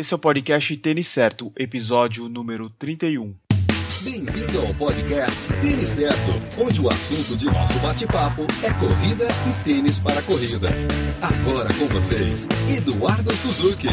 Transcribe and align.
Esse 0.00 0.14
é 0.14 0.16
o 0.16 0.20
podcast 0.20 0.76
Tênis 0.76 1.08
Certo, 1.08 1.52
episódio 1.58 2.28
número 2.28 2.70
31. 2.70 3.34
Bem-vindo 4.02 4.60
ao 4.60 4.72
podcast 4.74 5.52
Tênis 5.54 5.88
Certo, 5.88 6.30
onde 6.56 6.80
o 6.80 6.88
assunto 6.88 7.36
de 7.36 7.46
nosso 7.46 7.76
bate-papo 7.80 8.42
é 8.62 8.72
corrida 8.74 9.26
e 9.26 9.64
tênis 9.64 9.98
para 9.98 10.22
corrida. 10.22 10.68
Agora 11.20 11.74
com 11.74 11.88
vocês, 11.88 12.46
Eduardo 12.68 13.34
Suzuki. 13.34 13.88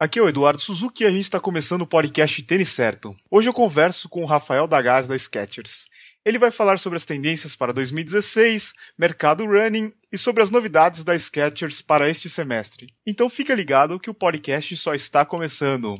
Aqui 0.00 0.18
é 0.18 0.22
o 0.22 0.28
Eduardo 0.30 0.58
Suzuki 0.58 1.04
e 1.04 1.06
a 1.06 1.10
gente 1.10 1.24
está 1.24 1.38
começando 1.38 1.82
o 1.82 1.86
podcast 1.86 2.42
Tênis 2.44 2.70
Certo. 2.70 3.14
Hoje 3.30 3.50
eu 3.50 3.52
converso 3.52 4.08
com 4.08 4.22
o 4.22 4.26
Rafael 4.26 4.66
Dagaz 4.66 5.06
da 5.06 5.18
Skechers. 5.18 5.84
Ele 6.26 6.38
vai 6.38 6.50
falar 6.50 6.78
sobre 6.78 6.96
as 6.96 7.04
tendências 7.04 7.54
para 7.54 7.70
2016, 7.70 8.72
mercado 8.98 9.44
running 9.44 9.92
e 10.10 10.16
sobre 10.16 10.42
as 10.42 10.48
novidades 10.48 11.04
da 11.04 11.14
Skechers 11.14 11.82
para 11.82 12.08
este 12.08 12.30
semestre. 12.30 12.86
Então 13.06 13.28
fica 13.28 13.52
ligado 13.52 14.00
que 14.00 14.08
o 14.08 14.14
podcast 14.14 14.74
só 14.78 14.94
está 14.94 15.22
começando. 15.26 15.98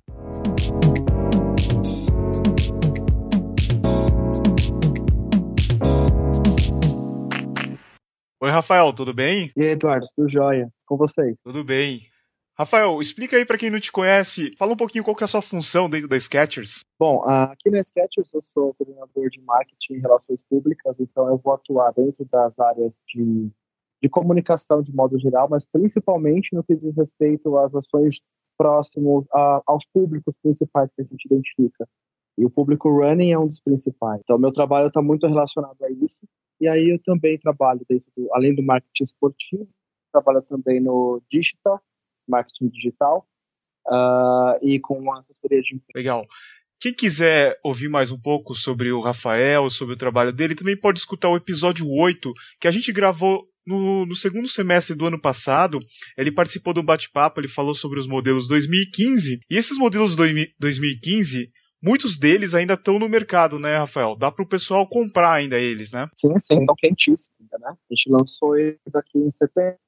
Oi, 8.41 8.51
Rafael, 8.51 8.95
tudo 8.95 9.13
bem? 9.13 9.51
E 9.55 9.63
aí, 9.63 9.71
Eduardo, 9.73 10.07
tudo 10.17 10.27
jóia? 10.27 10.71
Com 10.87 10.97
vocês? 10.97 11.39
Tudo 11.43 11.63
bem. 11.63 12.09
Rafael, 12.57 13.01
explica 13.01 13.37
aí 13.37 13.45
para 13.45 13.59
quem 13.59 13.69
não 13.69 13.81
te 13.81 13.91
conhece, 13.91 14.55
fala 14.57 14.73
um 14.73 14.77
pouquinho 14.77 15.03
qual 15.03 15.17
que 15.17 15.25
é 15.25 15.27
a 15.27 15.29
sua 15.29 15.43
função 15.43 15.91
dentro 15.91 16.07
da 16.07 16.17
Skechers. 16.17 16.85
Bom, 16.97 17.21
aqui 17.25 17.69
na 17.69 17.83
Skechers 17.83 18.33
eu 18.33 18.45
sou 18.45 18.73
coordenador 18.75 19.29
de 19.29 19.41
marketing 19.41 19.95
e 19.95 19.99
relações 19.99 20.41
públicas, 20.49 20.95
então 21.01 21.29
eu 21.29 21.37
vou 21.37 21.53
atuar 21.53 21.93
dentro 21.93 22.25
das 22.27 22.61
áreas 22.61 22.93
de, 23.09 23.51
de 24.01 24.09
comunicação 24.09 24.81
de 24.83 24.95
modo 24.95 25.19
geral, 25.19 25.49
mas 25.51 25.67
principalmente 25.67 26.55
no 26.55 26.63
que 26.63 26.77
diz 26.77 26.95
respeito 26.97 27.59
às 27.59 27.75
ações 27.75 28.21
próximos 28.57 29.27
aos 29.67 29.85
públicos 29.93 30.39
principais 30.41 30.89
que 30.95 31.03
a 31.03 31.05
gente 31.05 31.27
identifica. 31.27 31.89
E 32.39 32.45
o 32.45 32.51
público 32.51 32.89
running 32.89 33.33
é 33.33 33.39
um 33.39 33.49
dos 33.49 33.61
principais. 33.61 34.21
Então, 34.23 34.39
meu 34.39 34.53
trabalho 34.53 34.87
está 34.87 35.03
muito 35.03 35.27
relacionado 35.27 35.83
a 35.83 35.91
isso. 35.91 36.25
E 36.61 36.69
aí 36.69 36.91
eu 36.91 37.03
também 37.03 37.37
trabalho 37.37 37.81
dentro 37.89 38.09
do, 38.17 38.33
além 38.33 38.55
do 38.55 38.63
marketing 38.63 39.05
esportivo, 39.05 39.69
trabalho 40.13 40.41
também 40.43 40.81
no 40.81 41.21
digital 41.29 41.83
marketing 42.29 42.69
digital 42.69 43.27
uh, 43.89 44.59
e 44.63 44.79
com 44.81 45.13
assessoria 45.13 45.61
de 45.61 45.75
empresa. 45.75 45.93
Legal. 45.97 46.27
Quem 46.81 46.93
quiser 46.93 47.59
ouvir 47.65 47.89
mais 47.89 48.11
um 48.11 48.21
pouco 48.21 48.55
sobre 48.55 48.93
o 48.93 49.01
Rafael, 49.01 49.71
sobre 49.71 49.95
o 49.95 49.99
trabalho 49.99 50.33
dele, 50.33 50.55
também 50.55 50.79
pode 50.79 50.99
escutar 50.99 51.29
o 51.29 51.37
episódio 51.37 51.89
8, 51.89 52.33
que 52.61 52.69
a 52.69 52.71
gente 52.71 52.93
gravou 52.93 53.49
no, 53.67 54.05
no 54.05 54.15
segundo 54.15 54.47
semestre 54.47 54.95
do 54.95 55.07
ano 55.07 55.19
passado. 55.19 55.79
Ele 56.17 56.31
participou 56.31 56.75
do 56.75 56.83
bate-papo, 56.83 57.41
ele 57.41 57.49
falou 57.49 57.75
sobre 57.75 57.99
os 57.99 58.07
modelos 58.07 58.49
2015. 58.49 59.41
E 59.49 59.57
esses 59.57 59.79
modelos 59.79 60.15
2015, 60.15 61.51
muitos 61.83 62.19
deles 62.19 62.55
ainda 62.55 62.75
estão 62.75 62.99
no 62.99 63.09
mercado, 63.09 63.59
né, 63.59 63.79
Rafael? 63.79 64.15
Dá 64.19 64.31
para 64.31 64.45
o 64.45 64.49
pessoal 64.49 64.87
comprar 64.87 65.33
ainda 65.33 65.59
eles, 65.59 65.91
né? 65.91 66.07
Sim, 66.15 66.39
sim, 66.39 66.61
estão 66.61 66.75
quentíssimos, 66.77 67.49
né? 67.61 67.71
A 67.71 67.95
gente 67.95 68.11
lançou 68.11 68.59
eles 68.59 68.95
aqui 68.95 69.19
em 69.19 69.31
setembro. 69.31 69.79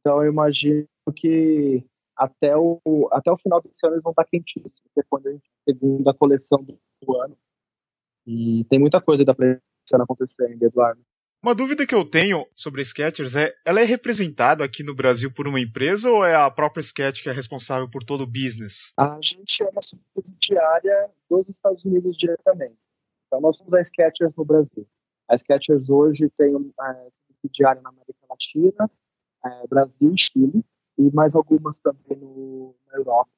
Então 0.00 0.22
eu 0.22 0.32
imagino 0.32 0.88
que 1.12 1.84
até 2.16 2.56
o, 2.56 2.80
até 3.12 3.30
o 3.30 3.36
final 3.36 3.60
desse 3.60 3.84
ano 3.86 3.94
eles 3.94 4.02
vão 4.02 4.12
estar 4.12 4.24
quentíssimos, 4.24 4.80
que 4.94 5.00
é 5.00 5.04
quando 5.08 5.28
a 5.28 5.32
gente 5.32 5.50
segunda 5.68 6.14
coleção 6.14 6.62
do 6.62 7.16
ano. 7.20 7.36
E 8.26 8.64
tem 8.70 8.78
muita 8.78 9.00
coisa 9.00 9.24
da 9.24 9.34
acontecer 10.02 10.46
ainda, 10.46 10.66
Eduardo. 10.66 11.00
Uma 11.42 11.54
dúvida 11.54 11.86
que 11.86 11.94
eu 11.94 12.04
tenho 12.04 12.44
sobre 12.56 12.80
a 12.80 12.84
Skechers 12.84 13.36
é, 13.36 13.54
ela 13.64 13.80
é 13.80 13.84
representada 13.84 14.64
aqui 14.64 14.82
no 14.82 14.94
Brasil 14.94 15.32
por 15.32 15.46
uma 15.46 15.60
empresa 15.60 16.10
ou 16.10 16.24
é 16.24 16.34
a 16.34 16.50
própria 16.50 16.80
Sketch 16.80 17.22
que 17.22 17.28
é 17.28 17.32
responsável 17.32 17.88
por 17.88 18.02
todo 18.02 18.22
o 18.22 18.26
business? 18.26 18.92
A 18.98 19.18
gente 19.22 19.62
é 19.62 19.68
uma 19.68 19.82
subsidiária 19.82 21.10
dos 21.30 21.48
Estados 21.48 21.84
Unidos 21.84 22.16
diretamente. 22.16 22.76
Então 23.26 23.40
nós 23.40 23.58
somos 23.58 23.72
a 23.74 23.84
Skechers 23.84 24.34
no 24.36 24.44
Brasil. 24.44 24.88
A 25.28 25.36
Skechers 25.36 25.88
hoje 25.88 26.28
tem 26.36 26.54
uma 26.54 26.90
é, 26.90 27.08
subsidiária 27.28 27.80
na 27.80 27.90
América 27.90 28.26
Latina, 28.28 28.90
é, 29.44 29.66
Brasil 29.68 30.12
e 30.12 30.18
Chile 30.18 30.64
e 30.98 31.10
mais 31.14 31.34
algumas 31.34 31.80
também 31.80 32.18
no, 32.18 32.74
na 32.90 32.98
Europa. 32.98 33.30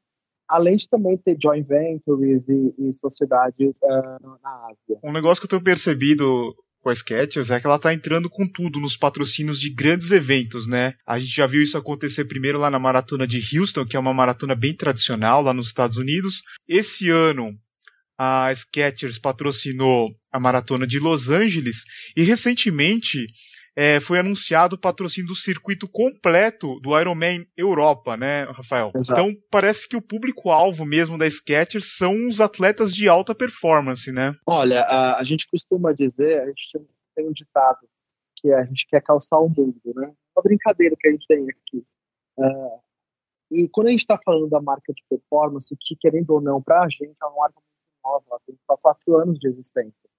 Além 0.49 0.77
de 0.77 0.89
também 0.89 1.17
ter 1.19 1.37
joint 1.41 1.67
ventures 1.67 2.49
e, 2.49 2.75
e 2.79 2.95
sociedades 2.95 3.79
uh, 3.83 4.39
na 4.43 4.69
Ásia. 4.71 4.99
Um 5.05 5.13
negócio 5.13 5.41
que 5.41 5.47
eu 5.47 5.51
tenho 5.51 5.63
percebido 5.63 6.55
com 6.81 6.89
a 6.89 6.95
Skechers 6.95 7.51
é 7.51 7.61
que 7.61 7.67
ela 7.67 7.77
está 7.77 7.93
entrando 7.93 8.31
com 8.31 8.47
tudo 8.47 8.81
nos 8.81 8.97
patrocínios 8.97 9.59
de 9.59 9.69
grandes 9.69 10.11
eventos, 10.11 10.67
né? 10.67 10.95
A 11.07 11.19
gente 11.19 11.35
já 11.35 11.47
viu 11.47 11.63
isso 11.63 11.77
acontecer 11.77 12.25
primeiro 12.25 12.59
lá 12.59 12.71
na 12.71 12.79
maratona 12.79 13.27
de 13.27 13.43
Houston, 13.59 13.85
que 13.85 13.97
é 13.97 14.01
uma 14.01 14.15
maratona 14.15 14.55
bem 14.55 14.75
tradicional 14.75 15.43
lá 15.43 15.53
nos 15.53 15.67
Estados 15.67 15.97
Unidos. 15.97 16.43
Esse 16.67 17.11
ano 17.11 17.55
a 18.17 18.51
Skechers 18.53 19.19
patrocinou 19.19 20.11
a 20.33 20.41
maratona 20.41 20.87
de 20.87 20.99
Los 20.99 21.31
Angeles 21.31 21.85
e 22.17 22.25
recentemente 22.25 23.27
é, 23.81 24.01
foi 24.01 24.19
anunciado 24.19 24.75
o 24.75 24.79
patrocínio 24.79 25.29
do 25.29 25.37
circuito 25.37 25.89
completo 25.89 26.81
do 26.81 26.99
Ironman 26.99 27.47
Europa, 27.57 28.17
né, 28.17 28.43
Rafael? 28.51 28.91
Exato. 28.93 29.21
Então 29.21 29.41
parece 29.49 29.89
que 29.89 29.97
o 29.97 30.03
público-alvo 30.03 30.85
mesmo 30.85 31.17
da 31.17 31.31
Skechers 31.31 31.97
são 31.97 32.27
os 32.27 32.41
atletas 32.41 32.93
de 32.93 33.09
alta 33.09 33.37
performance, 33.37 34.11
né? 34.11 34.35
Olha, 34.45 34.81
a, 34.83 35.21
a 35.21 35.23
gente 35.23 35.47
costuma 35.47 35.93
dizer, 35.93 36.41
a 36.41 36.47
gente 36.47 36.89
tem 37.15 37.29
um 37.29 37.33
ditado 37.33 37.79
que 38.37 38.51
a 38.53 38.65
gente 38.65 38.85
quer 38.89 39.01
calçar 39.01 39.39
o 39.39 39.49
mundo, 39.49 39.81
né? 39.95 40.13
Uma 40.37 40.43
brincadeira 40.43 40.97
que 40.99 41.07
a 41.07 41.13
gente 41.13 41.27
tem 41.29 41.47
aqui. 41.49 41.87
Uh, 42.37 42.81
e 43.53 43.69
quando 43.69 43.87
a 43.87 43.91
gente 43.91 44.01
está 44.01 44.19
falando 44.25 44.51
da 44.51 44.61
marca 44.61 44.93
de 44.93 45.05
performance, 45.09 45.73
que 45.81 45.95
querendo 45.95 46.31
ou 46.31 46.41
não, 46.41 46.61
para 46.61 46.83
a 46.83 46.89
gente 46.89 47.15
é 47.23 47.27
uma 47.27 47.43
marca 47.43 47.61
muito 47.61 48.05
nova, 48.05 48.25
ela 48.29 48.41
tem 48.45 48.57
quatro 48.67 49.17
anos 49.17 49.39
de 49.39 49.47
existência. 49.47 50.11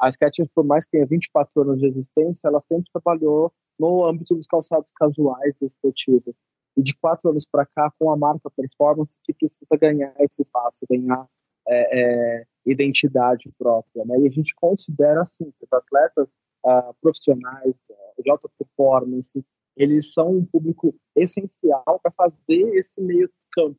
A 0.00 0.10
Skechers, 0.10 0.48
por 0.54 0.64
mais 0.64 0.86
que 0.86 0.92
tenha 0.92 1.06
24 1.06 1.60
anos 1.60 1.78
de 1.78 1.86
existência, 1.86 2.48
ela 2.48 2.60
sempre 2.60 2.90
trabalhou 2.90 3.52
no 3.78 4.06
âmbito 4.06 4.34
dos 4.34 4.46
calçados 4.46 4.90
casuais 4.92 5.54
e 5.60 5.66
esportivos. 5.66 6.34
E 6.74 6.82
de 6.82 6.96
quatro 6.96 7.28
anos 7.28 7.46
para 7.46 7.66
cá, 7.66 7.92
com 7.98 8.10
a 8.10 8.16
marca 8.16 8.50
Performance, 8.50 9.18
que 9.22 9.34
precisa 9.34 9.76
ganhar 9.76 10.14
esse 10.20 10.40
espaço, 10.40 10.86
ganhar 10.88 11.28
é, 11.68 12.00
é, 12.00 12.46
identidade 12.64 13.52
própria. 13.58 14.04
Né? 14.06 14.20
E 14.20 14.28
a 14.28 14.30
gente 14.30 14.54
considera, 14.54 15.20
assim, 15.22 15.50
que 15.50 15.64
os 15.64 15.72
atletas 15.72 16.28
uh, 16.64 16.94
profissionais 17.02 17.74
uh, 17.90 18.22
de 18.22 18.30
alta 18.30 18.48
performance, 18.58 19.44
eles 19.76 20.12
são 20.12 20.30
um 20.30 20.44
público 20.46 20.94
essencial 21.14 22.00
para 22.02 22.10
fazer 22.12 22.62
esse 22.74 23.02
meio 23.02 23.30
campo. 23.52 23.78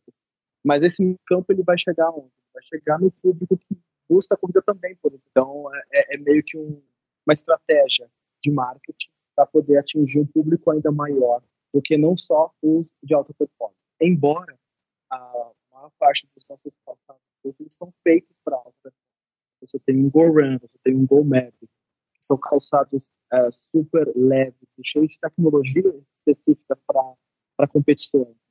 Mas 0.64 0.84
esse 0.84 1.16
campo 1.26 1.52
ele 1.52 1.64
vai 1.64 1.78
chegar 1.80 2.12
onde? 2.12 2.32
Vai 2.54 2.64
chegar 2.64 3.00
no 3.00 3.10
público 3.12 3.58
que 3.58 3.76
busca 4.12 4.36
a 4.36 4.38
corrida 4.38 4.62
também 4.62 4.94
por 4.98 5.14
Então, 5.14 5.64
é, 5.94 6.16
é 6.16 6.18
meio 6.18 6.44
que 6.44 6.58
um, 6.58 6.82
uma 7.26 7.34
estratégia 7.34 8.12
de 8.44 8.52
marketing 8.52 9.12
para 9.34 9.46
poder 9.46 9.78
atingir 9.78 10.20
um 10.20 10.26
público 10.26 10.70
ainda 10.70 10.92
maior 10.92 11.42
do 11.74 11.82
que 11.82 11.98
não 11.98 12.18
só 12.18 12.52
os 12.62 12.94
de 13.02 13.14
alta 13.14 13.34
performance. 13.34 13.80
Embora 14.02 14.60
a 15.10 15.52
maior 15.72 15.92
parte 15.98 16.28
dos 16.36 16.46
nossos 16.50 16.78
calçados 16.86 17.22
eles 17.46 17.74
são 17.74 17.94
feitos 18.04 18.38
para 18.44 18.58
alta 18.58 18.74
performance. 18.84 19.02
Você 19.62 19.80
tem 19.80 19.98
um 20.04 20.10
Go 20.10 20.28
Run, 20.28 20.58
você 20.60 20.78
tem 20.84 20.96
um 20.96 21.06
Go 21.06 21.24
Mag, 21.24 21.54
que 21.60 21.68
são 22.20 22.38
calçados 22.38 23.10
é, 23.32 23.50
super 23.52 24.12
leves 24.16 24.68
cheios 24.84 25.12
de 25.12 25.20
tecnologias 25.20 25.96
específicas 26.18 26.82
para 26.82 27.68
competições. 27.68 28.51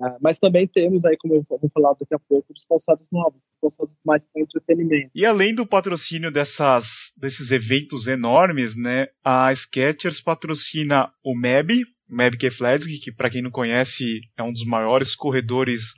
Uh, 0.00 0.16
mas 0.20 0.38
também 0.38 0.66
temos 0.66 1.04
aí, 1.04 1.16
como 1.16 1.34
eu 1.34 1.46
vou 1.48 1.70
falar 1.72 1.94
daqui 1.94 2.14
a 2.14 2.18
pouco, 2.18 2.52
os 2.52 2.64
calçados 2.64 3.06
novos, 3.12 3.42
calçados 3.60 3.94
mais 4.04 4.26
para 4.26 4.42
entretenimento. 4.42 5.10
E 5.14 5.24
além 5.24 5.54
do 5.54 5.66
patrocínio 5.66 6.30
dessas, 6.30 7.12
desses 7.16 7.50
eventos 7.52 8.06
enormes, 8.06 8.76
né, 8.76 9.08
a 9.24 9.54
Skechers 9.54 10.20
patrocina 10.20 11.12
o 11.24 11.36
MEB, 11.36 11.84
MEB 12.08 12.36
Keflezig, 12.36 12.98
que 12.98 13.12
para 13.12 13.30
quem 13.30 13.42
não 13.42 13.50
conhece 13.50 14.20
é 14.36 14.42
um 14.42 14.52
dos 14.52 14.64
maiores 14.64 15.14
corredores 15.14 15.92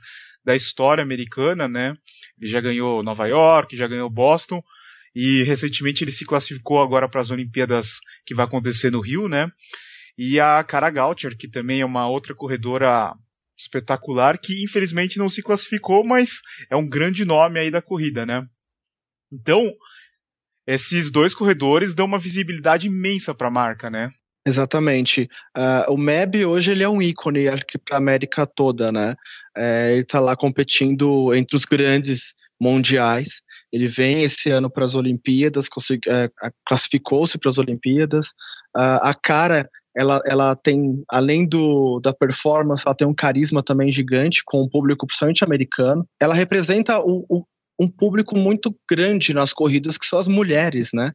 da 0.45 0.55
história 0.55 1.01
americana, 1.01 1.67
né? 1.67 1.95
Ele 2.39 2.49
já 2.49 2.61
ganhou 2.61 3.01
Nova 3.01 3.25
York, 3.25 3.75
já 3.75 3.87
ganhou 3.87 4.09
Boston 4.09 4.61
e 5.15 5.43
recentemente 5.43 6.03
ele 6.03 6.11
se 6.11 6.25
classificou 6.25 6.79
agora 6.79 7.09
para 7.09 7.21
as 7.21 7.31
Olimpíadas 7.31 7.99
que 8.25 8.35
vai 8.35 8.45
acontecer 8.45 8.91
no 8.91 9.01
Rio, 9.01 9.27
né? 9.27 9.49
E 10.17 10.39
a 10.39 10.63
Cara 10.63 10.89
Gaucher, 10.89 11.35
que 11.35 11.47
também 11.47 11.81
é 11.81 11.85
uma 11.85 12.07
outra 12.07 12.35
corredora 12.35 13.13
espetacular 13.57 14.37
que 14.37 14.63
infelizmente 14.63 15.17
não 15.17 15.29
se 15.29 15.41
classificou, 15.41 16.03
mas 16.03 16.41
é 16.69 16.75
um 16.75 16.87
grande 16.87 17.25
nome 17.25 17.59
aí 17.59 17.71
da 17.71 17.81
corrida, 17.81 18.25
né? 18.25 18.45
Então, 19.31 19.73
esses 20.67 21.11
dois 21.11 21.33
corredores 21.33 21.93
dão 21.93 22.05
uma 22.05 22.19
visibilidade 22.19 22.87
imensa 22.87 23.33
para 23.33 23.47
a 23.47 23.51
marca, 23.51 23.89
né? 23.89 24.11
Exatamente. 24.47 25.27
Uh, 25.57 25.91
o 25.93 25.97
MEB 25.97 26.45
hoje 26.45 26.71
ele 26.71 26.83
é 26.83 26.89
um 26.89 27.01
ícone, 27.01 27.49
acho 27.49 27.65
que 27.65 27.79
para 27.79 27.95
a 27.95 27.97
América 27.97 28.45
toda, 28.45 28.91
né? 28.91 29.15
É, 29.57 29.93
ele 29.93 30.01
está 30.01 30.19
lá 30.19 30.35
competindo 30.35 31.33
entre 31.33 31.55
os 31.55 31.65
grandes 31.65 32.35
mundiais. 32.61 33.41
Ele 33.73 33.87
vem 33.87 34.21
esse 34.21 34.51
ano 34.51 34.69
para 34.69 34.85
as 34.85 34.93
Olimpíadas, 34.93 35.67
é, 36.07 36.29
classificou-se 36.65 37.39
para 37.39 37.49
as 37.49 37.57
Olimpíadas. 37.57 38.27
Uh, 38.77 39.01
a 39.01 39.15
cara 39.15 39.67
ela, 39.95 40.21
ela 40.25 40.55
tem, 40.55 41.03
além 41.09 41.47
do, 41.47 41.99
da 41.99 42.13
performance, 42.13 42.83
ela 42.85 42.95
tem 42.95 43.07
um 43.07 43.13
carisma 43.13 43.63
também 43.63 43.91
gigante 43.91 44.41
com 44.45 44.61
o 44.61 44.69
público, 44.69 45.07
principalmente 45.07 45.43
americano. 45.43 46.05
Ela 46.21 46.33
representa 46.33 46.99
o, 46.99 47.25
o 47.29 47.45
um 47.79 47.89
público 47.89 48.37
muito 48.37 48.73
grande 48.89 49.33
nas 49.33 49.51
corridas, 49.51 49.97
que 49.97 50.05
são 50.05 50.17
as 50.17 50.27
mulheres, 50.27 50.91
né? 50.93 51.11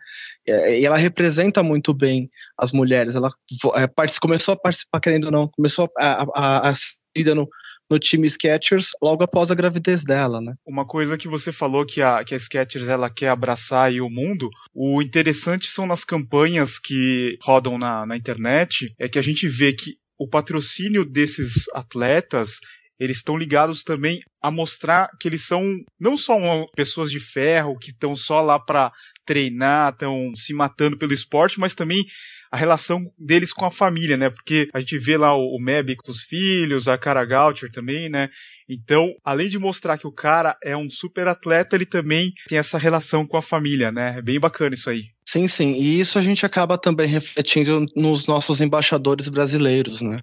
E 0.47 0.85
ela 0.85 0.97
representa 0.97 1.63
muito 1.63 1.95
bem 1.95 2.31
as 2.59 2.71
mulheres. 2.71 3.17
Ela 3.17 3.31
é, 3.77 3.89
começou 4.21 4.53
a 4.53 4.59
participar, 4.59 5.01
querendo 5.01 5.25
ou 5.27 5.33
não, 5.33 5.49
começou 5.49 5.91
a, 5.99 6.23
a, 6.23 6.69
a, 6.69 6.71
a 6.71 7.35
no, 7.35 7.49
no 7.91 7.99
time 7.99 8.29
Skechers 8.29 8.93
logo 9.03 9.25
após 9.25 9.51
a 9.51 9.55
gravidez 9.55 10.05
dela, 10.05 10.41
né? 10.41 10.55
Uma 10.65 10.87
coisa 10.87 11.19
que 11.19 11.27
você 11.27 11.53
falou 11.53 11.85
que 11.85 12.01
a, 12.01 12.23
que 12.25 12.35
a 12.35 12.39
Skechers 12.39 12.89
ela 12.89 13.11
quer 13.11 13.29
abraçar 13.29 13.93
o 13.93 14.09
mundo, 14.09 14.49
o 14.73 15.03
interessante 15.03 15.67
são 15.67 15.87
nas 15.87 16.05
campanhas 16.05 16.79
que 16.79 17.37
rodam 17.43 17.77
na, 17.77 18.07
na 18.07 18.17
internet, 18.17 18.95
é 18.99 19.09
que 19.09 19.19
a 19.19 19.23
gente 19.23 19.49
vê 19.49 19.73
que 19.73 19.97
o 20.19 20.29
patrocínio 20.29 21.05
desses 21.05 21.69
atletas 21.75 22.61
eles 23.01 23.17
estão 23.17 23.39
ligados 23.39 23.83
também 23.83 24.21
a 24.43 24.51
mostrar 24.51 25.09
que 25.19 25.27
eles 25.27 25.47
são 25.47 25.65
não 25.99 26.19
só 26.19 26.37
pessoas 26.77 27.11
de 27.11 27.19
ferro 27.19 27.79
que 27.79 27.91
estão 27.91 28.15
só 28.15 28.43
lá 28.43 28.59
para 28.61 28.93
treinar, 29.31 29.93
estão 29.93 30.33
se 30.35 30.53
matando 30.53 30.99
pelo 30.99 31.13
esporte, 31.13 31.61
mas 31.61 31.73
também 31.73 32.05
a 32.51 32.57
relação 32.57 33.01
deles 33.17 33.53
com 33.53 33.65
a 33.65 33.71
família, 33.71 34.17
né? 34.17 34.29
Porque 34.29 34.69
a 34.75 34.81
gente 34.81 34.99
vê 34.99 35.17
lá 35.17 35.33
o, 35.37 35.57
o 35.57 35.61
Meb 35.63 35.95
com 35.95 36.11
os 36.11 36.23
filhos, 36.23 36.89
a 36.89 36.99
Cara 36.99 37.25
Goucher 37.25 37.71
também, 37.71 38.09
né? 38.09 38.29
Então, 38.69 39.15
além 39.25 39.49
de 39.49 39.57
mostrar 39.57 39.97
que 39.99 40.07
o 40.07 40.13
cara 40.13 40.57
é 40.65 40.77
um 40.77 40.91
super 40.91 41.29
atleta, 41.29 41.77
ele 41.77 41.87
também 41.87 42.33
tem 42.49 42.59
essa 42.59 42.77
relação 42.77 43.25
com 43.25 43.37
a 43.37 43.43
família, 43.43 43.93
né? 43.93 44.17
É 44.19 44.23
bem 44.23 44.41
bacana 44.41 44.75
isso 44.75 44.91
aí. 44.91 45.05
Sim, 45.25 45.47
sim. 45.47 45.75
E 45.75 46.01
isso 46.01 46.19
a 46.19 46.23
gente 46.23 46.45
acaba 46.45 46.77
também 46.77 47.07
refletindo 47.07 47.87
nos 47.95 48.27
nossos 48.27 48.61
embaixadores 48.61 49.29
brasileiros, 49.29 50.01
né? 50.01 50.19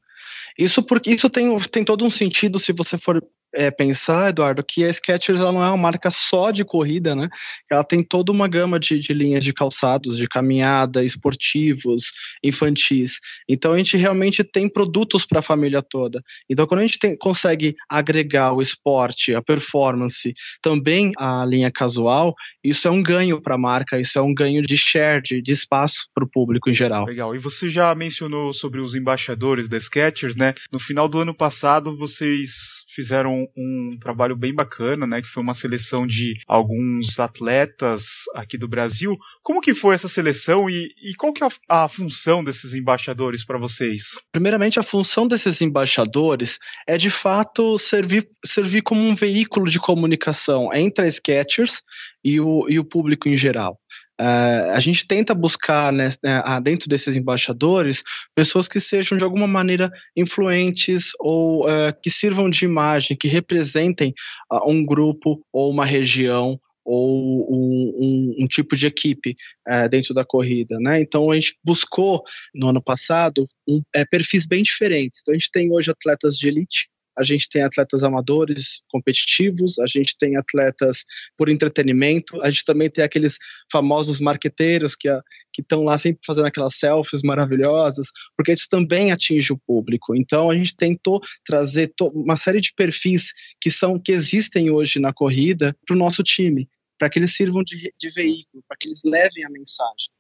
Isso 0.58 0.84
porque 0.84 1.12
isso 1.12 1.30
tem, 1.30 1.58
tem 1.72 1.86
todo 1.86 2.04
um 2.04 2.10
sentido 2.10 2.60
se 2.60 2.74
você 2.74 2.98
for 2.98 3.22
é, 3.54 3.72
pensar, 3.72 4.30
Eduardo, 4.30 4.64
que 4.64 4.84
a 4.84 4.92
Skechers 4.92 5.40
ela 5.40 5.52
não 5.52 5.64
é 5.64 5.68
uma 5.68 5.78
marca 5.78 6.12
só 6.12 6.52
de 6.52 6.66
corrida, 6.66 7.16
né? 7.16 7.28
Ela 7.72 7.84
tem 7.84 8.04
toda 8.04 8.32
uma 8.32 8.48
gama 8.48 8.80
de, 8.80 9.00
de 9.00 9.14
linhas 9.14 9.44
de 9.44 9.54
calçados, 9.54 10.18
de 10.18 10.28
caminhada, 10.28 11.04
esportivos, 11.04 12.12
infantis. 12.44 13.20
Então 13.48 13.74
a 13.74 13.78
gente 13.78 13.96
realmente 13.98 14.44
tem 14.44 14.70
produtos 14.70 15.26
para 15.26 15.40
a 15.40 15.44
família 15.44 15.82
toda. 15.82 16.22
Então 16.50 16.68
quando 16.68 16.82
a 16.82 16.84
gente 16.86 17.00
tem, 17.00 17.18
consegue 17.18 17.76
agregar 17.90 18.54
o 18.54 18.62
esporte, 18.62 19.34
a 19.34 19.42
performance, 19.42 20.34
também 20.62 21.12
a 21.18 21.46
linha 21.46 21.72
casual, 21.72 22.34
isso 22.64 22.88
é 22.88 22.92
um 22.92 23.02
ganho 23.02 23.42
para 23.42 23.56
a 23.56 23.58
marca, 23.58 24.00
isso 24.00 24.18
é 24.20 24.22
um 24.22 24.34
ganho 24.34 24.62
de 24.62 24.78
share, 24.78 25.22
de, 25.22 25.42
de 25.42 25.52
espaço 25.52 26.08
para 26.14 26.24
o 26.24 26.30
público 26.30 26.70
em 26.70 26.74
geral. 26.74 27.06
Legal. 27.06 27.36
E 27.36 27.40
você 27.40 27.70
já 27.70 27.94
mencionou 27.96 28.52
sobre 28.52 28.82
os 28.82 28.94
embaixadores 28.94 29.68
da 29.70 29.80
Skechers, 29.80 30.36
né? 30.36 30.54
No 30.72 30.80
final 30.80 31.08
do 31.08 31.20
ano 31.20 31.36
passado 31.36 31.96
vocês 31.98 32.84
fizeram 32.94 33.37
um, 33.58 33.98
trabalho 34.00 34.36
bem 34.36 34.54
bacana, 34.54 35.06
né? 35.06 35.22
Que 35.22 35.28
foi 35.28 35.44
uma 35.44 35.54
seleção 35.54 36.08
de 36.08 36.40
alguns 36.48 37.20
atletas 37.20 38.24
aqui 38.34 38.58
do 38.58 38.68
Brasil. 38.68 39.16
Como 39.44 39.62
que 39.62 39.74
foi 39.74 39.96
essa 39.96 40.08
seleção 40.08 40.70
e, 40.70 40.94
e 41.04 41.16
qual 41.16 41.34
que 41.34 41.44
é 41.44 41.48
a, 41.70 41.84
a 41.84 41.88
função 41.88 42.44
desses 42.44 42.74
embaixadores 42.74 43.46
para 43.46 43.58
vocês? 43.58 44.20
Primeiramente, 44.32 44.80
a 44.80 44.84
função 44.84 45.28
desses 45.28 45.62
embaixadores 45.62 46.58
é 46.88 46.98
de 46.98 47.10
fato 47.10 47.78
servir, 47.78 48.28
servir 48.46 48.82
como 48.82 49.02
um 49.02 49.16
veículo 49.16 49.70
de 49.70 49.80
comunicação 49.80 50.74
entre 50.74 51.06
a 51.06 51.12
Skechers 51.12 51.82
e 52.24 52.40
o, 52.40 52.68
e 52.70 52.80
o 52.80 52.86
público 52.86 53.30
em 53.30 53.38
geral. 53.38 53.80
Uh, 54.20 54.72
a 54.72 54.80
gente 54.80 55.06
tenta 55.06 55.36
buscar 55.36 55.94
né, 55.94 56.10
né 56.24 56.42
dentro 56.64 56.90
desses 56.90 57.16
embaixadores 57.16 58.02
pessoas 58.34 58.68
que 58.68 58.80
sejam 58.80 59.16
de 59.16 59.24
alguma 59.24 59.46
maneira 59.46 59.92
influentes 60.16 61.12
ou 61.20 61.64
uh, 61.66 61.94
que 62.02 62.10
sirvam 62.10 62.50
de 62.50 62.66
imagem, 62.66 63.16
que 63.16 63.28
representem 63.28 64.14
uh, 64.52 64.72
um 64.72 64.84
grupo 64.84 65.40
ou 65.54 65.70
uma 65.72 65.86
região 65.86 66.60
ou 66.84 67.46
um, 67.54 67.94
um, 67.98 68.44
um 68.44 68.48
tipo 68.48 68.74
de 68.74 68.88
equipe 68.88 69.36
dentro 69.92 70.14
da 70.14 70.24
corrida, 70.24 70.80
né? 70.80 71.02
Então 71.02 71.30
a 71.30 71.36
gente 71.36 71.58
buscou 71.62 72.24
no 72.56 72.70
ano 72.70 72.82
passado 72.82 73.46
um, 73.68 73.82
perfis 74.10 74.46
bem 74.46 74.64
diferentes. 74.64 75.20
Então 75.22 75.34
a 75.34 75.38
gente 75.38 75.52
tem 75.52 75.70
hoje 75.70 75.92
atletas 75.92 76.38
de 76.38 76.48
elite, 76.48 76.88
a 77.18 77.24
gente 77.24 77.50
tem 77.50 77.64
atletas 77.64 78.04
amadores 78.04 78.82
competitivos, 78.90 79.80
a 79.80 79.88
gente 79.88 80.16
tem 80.18 80.38
atletas 80.38 81.04
por 81.38 81.50
entretenimento, 81.50 82.42
a 82.42 82.50
gente 82.50 82.66
também 82.66 82.90
tem 82.90 83.04
aqueles 83.04 83.38
famosos 83.72 84.20
marqueteiros 84.20 84.96
que 84.96 85.10
estão 85.58 85.84
lá 85.84 85.98
sempre 85.98 86.22
fazendo 86.26 86.46
aquelas 86.46 86.76
selfies 86.76 87.24
maravilhosas, 87.24 88.08
porque 88.36 88.52
isso 88.52 88.68
também 88.70 89.12
atinge 89.12 89.52
o 89.52 89.58
público. 89.58 90.16
Então 90.16 90.50
a 90.50 90.56
gente 90.56 90.76
tentou 90.76 91.20
trazer 91.44 91.92
uma 92.14 92.36
série 92.36 92.62
de 92.62 92.74
perfis 92.74 93.34
que 93.60 93.72
são 93.72 94.00
que 94.00 94.12
existem 94.12 94.70
hoje 94.70 95.00
na 95.00 95.12
corrida 95.12 95.76
para 95.86 95.96
o 95.96 96.00
nosso 96.00 96.22
time, 96.22 96.70
para 97.00 97.10
que 97.10 97.20
eles 97.20 97.36
sirvam 97.36 97.64
de, 97.64 97.92
de 97.98 98.10
veículo, 98.12 98.64
para 98.68 98.78
que 98.80 98.88
eles 98.88 99.02
levem 99.04 99.44
a 99.46 99.50
mensagem. 99.50 100.17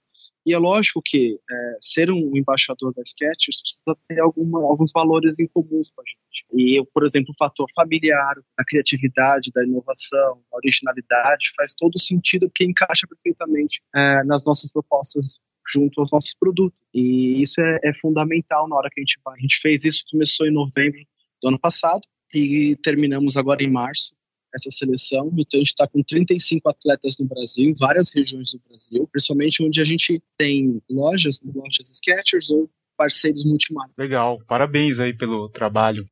E 0.47 0.53
é 0.53 0.57
lógico 0.57 1.01
que 1.03 1.37
é, 1.51 1.73
ser 1.81 2.09
um 2.09 2.31
embaixador 2.33 2.93
da 2.93 3.03
Skechers 3.03 3.61
precisa 3.61 3.97
ter 4.07 4.21
alguma, 4.21 4.61
alguns 4.61 4.93
valores 4.93 5.37
em 5.39 5.47
comuns 5.47 5.91
com 5.91 6.01
a 6.01 6.05
gente. 6.05 6.45
E, 6.53 6.81
por 6.93 7.03
exemplo, 7.03 7.33
o 7.33 7.37
fator 7.37 7.67
familiar, 7.75 8.33
a 8.57 8.63
criatividade, 8.63 9.51
da 9.53 9.65
inovação, 9.65 10.41
a 10.49 10.55
originalidade, 10.55 11.51
faz 11.53 11.73
todo 11.77 11.99
sentido 11.99 12.47
porque 12.47 12.63
encaixa 12.63 13.05
perfeitamente 13.05 13.81
é, 13.93 14.23
nas 14.23 14.45
nossas 14.45 14.71
propostas 14.71 15.37
junto 15.67 15.99
aos 15.99 16.11
nossos 16.13 16.33
produtos. 16.39 16.79
E 16.93 17.41
isso 17.41 17.59
é, 17.59 17.79
é, 17.83 17.93
fundamental 17.99 18.69
na 18.69 18.77
hora 18.77 18.89
que 18.89 19.01
a 19.01 19.03
gente 19.03 19.19
vai. 19.25 19.37
A 19.37 19.41
gente 19.41 19.59
fez 19.61 19.83
isso, 19.83 20.05
começou 20.09 20.47
em 20.47 20.53
novembro 20.53 21.01
do 21.41 21.49
ano 21.49 21.59
passado 21.59 21.99
e 22.33 22.73
terminamos 22.77 23.35
agora 23.35 23.61
em 23.61 23.69
março 23.69 24.15
essa 24.57 24.71
seleção. 24.71 25.31
Então, 25.37 25.57
a 25.59 25.63
gente 25.63 25.67
está 25.67 25.87
com 25.87 26.03
35 26.03 26.69
atletas 26.69 27.17
no 27.17 27.25
Brasil, 27.25 27.69
em 27.69 27.75
várias 27.75 28.11
regiões 28.13 28.51
do 28.51 28.61
Brasil, 28.67 29.07
principalmente 29.11 29.63
onde 29.63 29.79
a 29.79 29.85
gente 29.85 30.21
tem 30.37 30.81
lojas, 30.89 31.41
né, 31.41 31.51
lojas 31.55 31.87
Skechers 31.87 32.49
ou 32.49 32.69
parceiros 32.97 33.45
multimarcas. 33.45 33.93
Legal, 33.97 34.39
parabéns 34.47 34.99
aí 34.99 35.13
pelo 35.13 35.47
trabalho. 35.49 36.05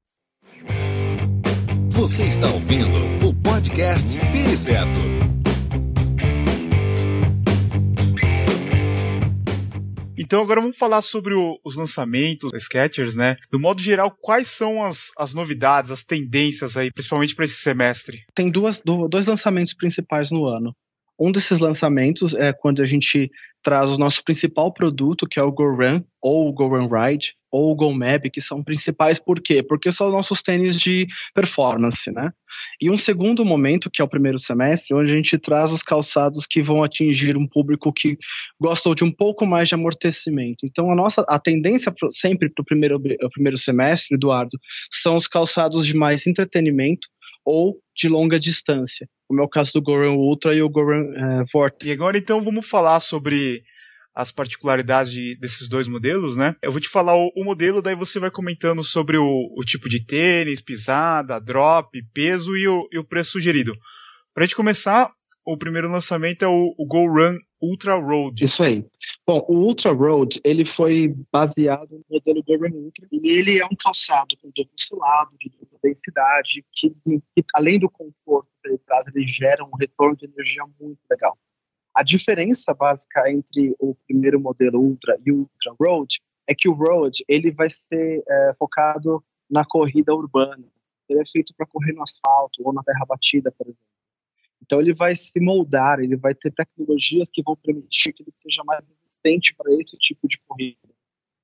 Você 1.89 2.23
está 2.23 2.47
ouvindo 2.51 3.27
o 3.27 3.33
podcast 3.33 4.19
Tênis 4.31 4.59
Certo. 4.59 5.34
Então 10.25 10.41
agora 10.41 10.59
vamos 10.59 10.75
falar 10.75 11.01
sobre 11.01 11.35
o, 11.35 11.59
os 11.63 11.75
lançamentos, 11.75 12.51
Sketchers, 12.55 13.15
né? 13.15 13.35
Do 13.51 13.59
modo 13.59 13.79
geral, 13.79 14.09
quais 14.19 14.47
são 14.47 14.83
as, 14.83 15.11
as 15.19 15.35
novidades, 15.35 15.91
as 15.91 16.03
tendências 16.03 16.75
aí, 16.75 16.91
principalmente 16.91 17.35
para 17.35 17.45
esse 17.45 17.57
semestre? 17.57 18.23
Tem 18.33 18.49
duas, 18.49 18.81
dois 19.07 19.27
lançamentos 19.27 19.75
principais 19.75 20.31
no 20.31 20.47
ano. 20.47 20.75
Um 21.19 21.31
desses 21.31 21.59
lançamentos 21.59 22.33
é 22.33 22.51
quando 22.51 22.81
a 22.81 22.85
gente 22.85 23.29
traz 23.61 23.91
o 23.91 23.99
nosso 23.99 24.23
principal 24.23 24.73
produto, 24.73 25.27
que 25.27 25.39
é 25.39 25.43
o 25.43 25.51
GoRun, 25.51 26.01
ou 26.19 26.49
o 26.49 26.53
GoRun 26.53 26.87
Ride, 26.87 27.35
ou 27.55 27.71
o 27.71 27.75
GoMap, 27.75 28.29
que 28.29 28.41
são 28.41 28.61
principais 28.61 29.17
por 29.17 29.39
quê? 29.39 29.63
Porque 29.63 29.89
são 29.89 30.11
nossos 30.11 30.41
tênis 30.41 30.77
de 30.77 31.07
performance, 31.33 32.11
né? 32.11 32.31
E 32.81 32.91
um 32.91 32.97
segundo 32.97 33.45
momento, 33.45 33.89
que 33.89 34.01
é 34.01 34.05
o 34.05 34.09
primeiro 34.09 34.37
semestre, 34.37 34.93
onde 34.93 35.09
a 35.09 35.15
gente 35.15 35.37
traz 35.37 35.71
os 35.71 35.81
calçados 35.81 36.45
que 36.45 36.61
vão 36.61 36.83
atingir 36.83 37.37
um 37.37 37.47
público 37.47 37.93
que 37.93 38.17
gosta 38.59 38.93
de 38.93 39.05
um 39.05 39.11
pouco 39.11 39.45
mais 39.45 39.69
de 39.69 39.75
amortecimento. 39.75 40.65
Então, 40.65 40.91
a 40.91 40.95
nossa 40.95 41.25
a 41.29 41.39
tendência 41.39 41.93
pro, 41.93 42.11
sempre 42.11 42.49
para 42.49 42.61
o 42.61 42.65
primeiro, 42.65 43.01
primeiro 43.31 43.57
semestre, 43.57 44.15
Eduardo, 44.15 44.57
são 44.91 45.15
os 45.15 45.25
calçados 45.25 45.87
de 45.87 45.95
mais 45.95 46.27
entretenimento, 46.27 47.07
ou 47.45 47.77
de 47.95 48.09
longa 48.09 48.39
distância, 48.39 49.07
como 49.27 49.39
é 49.39 49.43
o 49.43 49.47
caso 49.47 49.71
do 49.73 49.81
Goran 49.81 50.13
Ultra 50.13 50.53
e 50.53 50.61
o 50.61 50.69
Goran 50.69 51.03
uh, 51.03 51.45
Vortex. 51.53 51.85
E 51.87 51.91
agora 51.91 52.17
então 52.17 52.41
vamos 52.41 52.67
falar 52.67 52.99
sobre 52.99 53.63
as 54.15 54.31
particularidades 54.31 55.11
de, 55.11 55.35
desses 55.35 55.67
dois 55.67 55.87
modelos, 55.89 56.37
né? 56.37 56.55
Eu 56.61 56.71
vou 56.71 56.79
te 56.79 56.87
falar 56.87 57.15
o, 57.17 57.29
o 57.35 57.43
modelo, 57.43 57.81
daí 57.81 57.95
você 57.95 58.17
vai 58.17 58.31
comentando 58.31 58.81
sobre 58.81 59.17
o, 59.17 59.53
o, 59.57 59.63
tipo 59.65 59.89
de 59.89 60.03
tênis, 60.03 60.61
pisada, 60.61 61.39
drop, 61.39 62.01
peso 62.13 62.55
e 62.55 62.65
o, 62.65 62.87
e 62.93 62.97
o 62.97 63.03
preço 63.03 63.31
sugerido. 63.31 63.73
Para 64.33 64.43
a 64.43 64.45
gente 64.45 64.55
começar, 64.55 65.11
o 65.45 65.57
primeiro 65.57 65.91
lançamento 65.91 66.43
é 66.43 66.47
o, 66.47 66.73
o 66.77 66.85
Go 66.87 67.07
Run 67.07 67.37
Ultra 67.61 67.95
Road. 67.95 68.43
Isso 68.43 68.63
aí. 68.63 68.85
Bom, 69.27 69.45
o 69.49 69.55
Ultra 69.55 69.91
Road, 69.91 70.39
ele 70.45 70.63
foi 70.63 71.13
baseado 71.31 71.91
no 71.91 72.05
modelo 72.09 72.43
Go 72.43 72.57
Run 72.57 72.85
Ultra 72.85 73.07
e 73.11 73.29
ele 73.29 73.59
é 73.59 73.65
um 73.65 73.75
calçado 73.77 74.35
com 74.41 74.49
duplo 74.55 74.73
selado, 74.77 75.31
de 75.39 75.49
dupla 75.49 75.77
densidade, 75.83 76.65
que, 76.73 76.89
que 76.89 77.43
além 77.53 77.79
do 77.79 77.89
conforto 77.89 78.47
que 78.63 78.69
ele 78.69 78.77
traz, 78.85 79.07
ele 79.13 79.27
gera 79.27 79.63
um 79.65 79.75
retorno 79.77 80.15
de 80.15 80.25
energia 80.25 80.63
muito 80.79 80.99
legal. 81.11 81.37
A 81.95 82.03
diferença 82.03 82.73
básica 82.73 83.31
entre 83.31 83.73
o 83.79 83.95
primeiro 84.05 84.37
modelo 84.37 84.81
Ultra 84.81 85.17
e 85.25 85.31
o 85.31 85.37
Ultra 85.37 85.73
Road 85.79 86.21
é 86.45 86.53
que 86.53 86.67
o 86.67 86.73
Road 86.73 87.23
ele 87.25 87.51
vai 87.51 87.69
ser 87.69 88.21
é, 88.27 88.53
focado 88.59 89.23
na 89.49 89.63
corrida 89.63 90.13
urbana. 90.13 90.65
Ele 91.07 91.21
é 91.21 91.25
feito 91.25 91.53
para 91.55 91.65
correr 91.65 91.93
no 91.93 92.03
asfalto 92.03 92.61
ou 92.65 92.73
na 92.73 92.83
terra 92.83 93.05
batida, 93.07 93.49
por 93.51 93.65
exemplo. 93.65 93.79
Então 94.61 94.81
ele 94.81 94.93
vai 94.93 95.15
se 95.15 95.39
moldar, 95.39 95.99
ele 95.99 96.17
vai 96.17 96.35
ter 96.35 96.51
tecnologias 96.51 97.29
que 97.31 97.43
vão 97.43 97.55
permitir 97.55 98.11
que 98.11 98.23
ele 98.23 98.31
seja 98.31 98.63
mais 98.65 98.87
resistente 98.89 99.53
para 99.55 99.73
esse 99.75 99.97
tipo 99.97 100.27
de 100.27 100.37
corrida. 100.45 100.77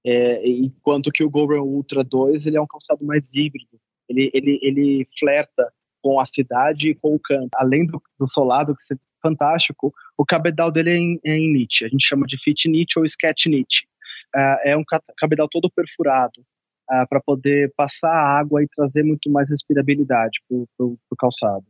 É, 0.03 0.45
enquanto 0.49 1.11
que 1.11 1.23
o 1.23 1.29
Go 1.29 1.45
Run 1.45 1.61
Ultra 1.61 2.03
2 2.03 2.45
ele 2.45 2.57
é 2.57 2.61
um 2.61 2.67
calçado 2.67 3.05
mais 3.05 3.33
híbrido. 3.33 3.79
Ele, 4.09 4.29
ele, 4.33 4.59
ele 4.61 5.07
flerta 5.17 5.71
com 6.01 6.19
a 6.19 6.25
cidade 6.25 6.89
e 6.89 6.95
com 6.95 7.15
o 7.15 7.19
campo. 7.19 7.49
Além 7.55 7.85
do, 7.85 8.01
do 8.19 8.27
solado, 8.27 8.75
que 8.75 8.93
é 8.93 8.97
fantástico, 9.21 9.93
o 10.17 10.25
cabedal 10.25 10.71
dele 10.71 10.89
é 10.89 10.97
em, 10.97 11.19
é 11.25 11.37
em 11.37 11.51
knit. 11.51 11.85
A 11.85 11.87
gente 11.87 12.05
chama 12.05 12.25
de 12.25 12.37
fit 12.37 12.69
knit 12.69 12.97
ou 12.97 13.05
sketch 13.05 13.45
knit. 13.45 13.85
Uh, 14.35 14.57
é 14.63 14.77
um 14.77 14.83
cabedal 15.17 15.47
todo 15.49 15.69
perfurado 15.69 16.41
uh, 16.89 17.07
para 17.09 17.21
poder 17.21 17.73
passar 17.75 18.13
água 18.13 18.63
e 18.63 18.67
trazer 18.67 19.03
muito 19.03 19.29
mais 19.29 19.49
respirabilidade 19.49 20.39
para 20.47 20.85
o 20.85 21.17
calçado. 21.17 21.65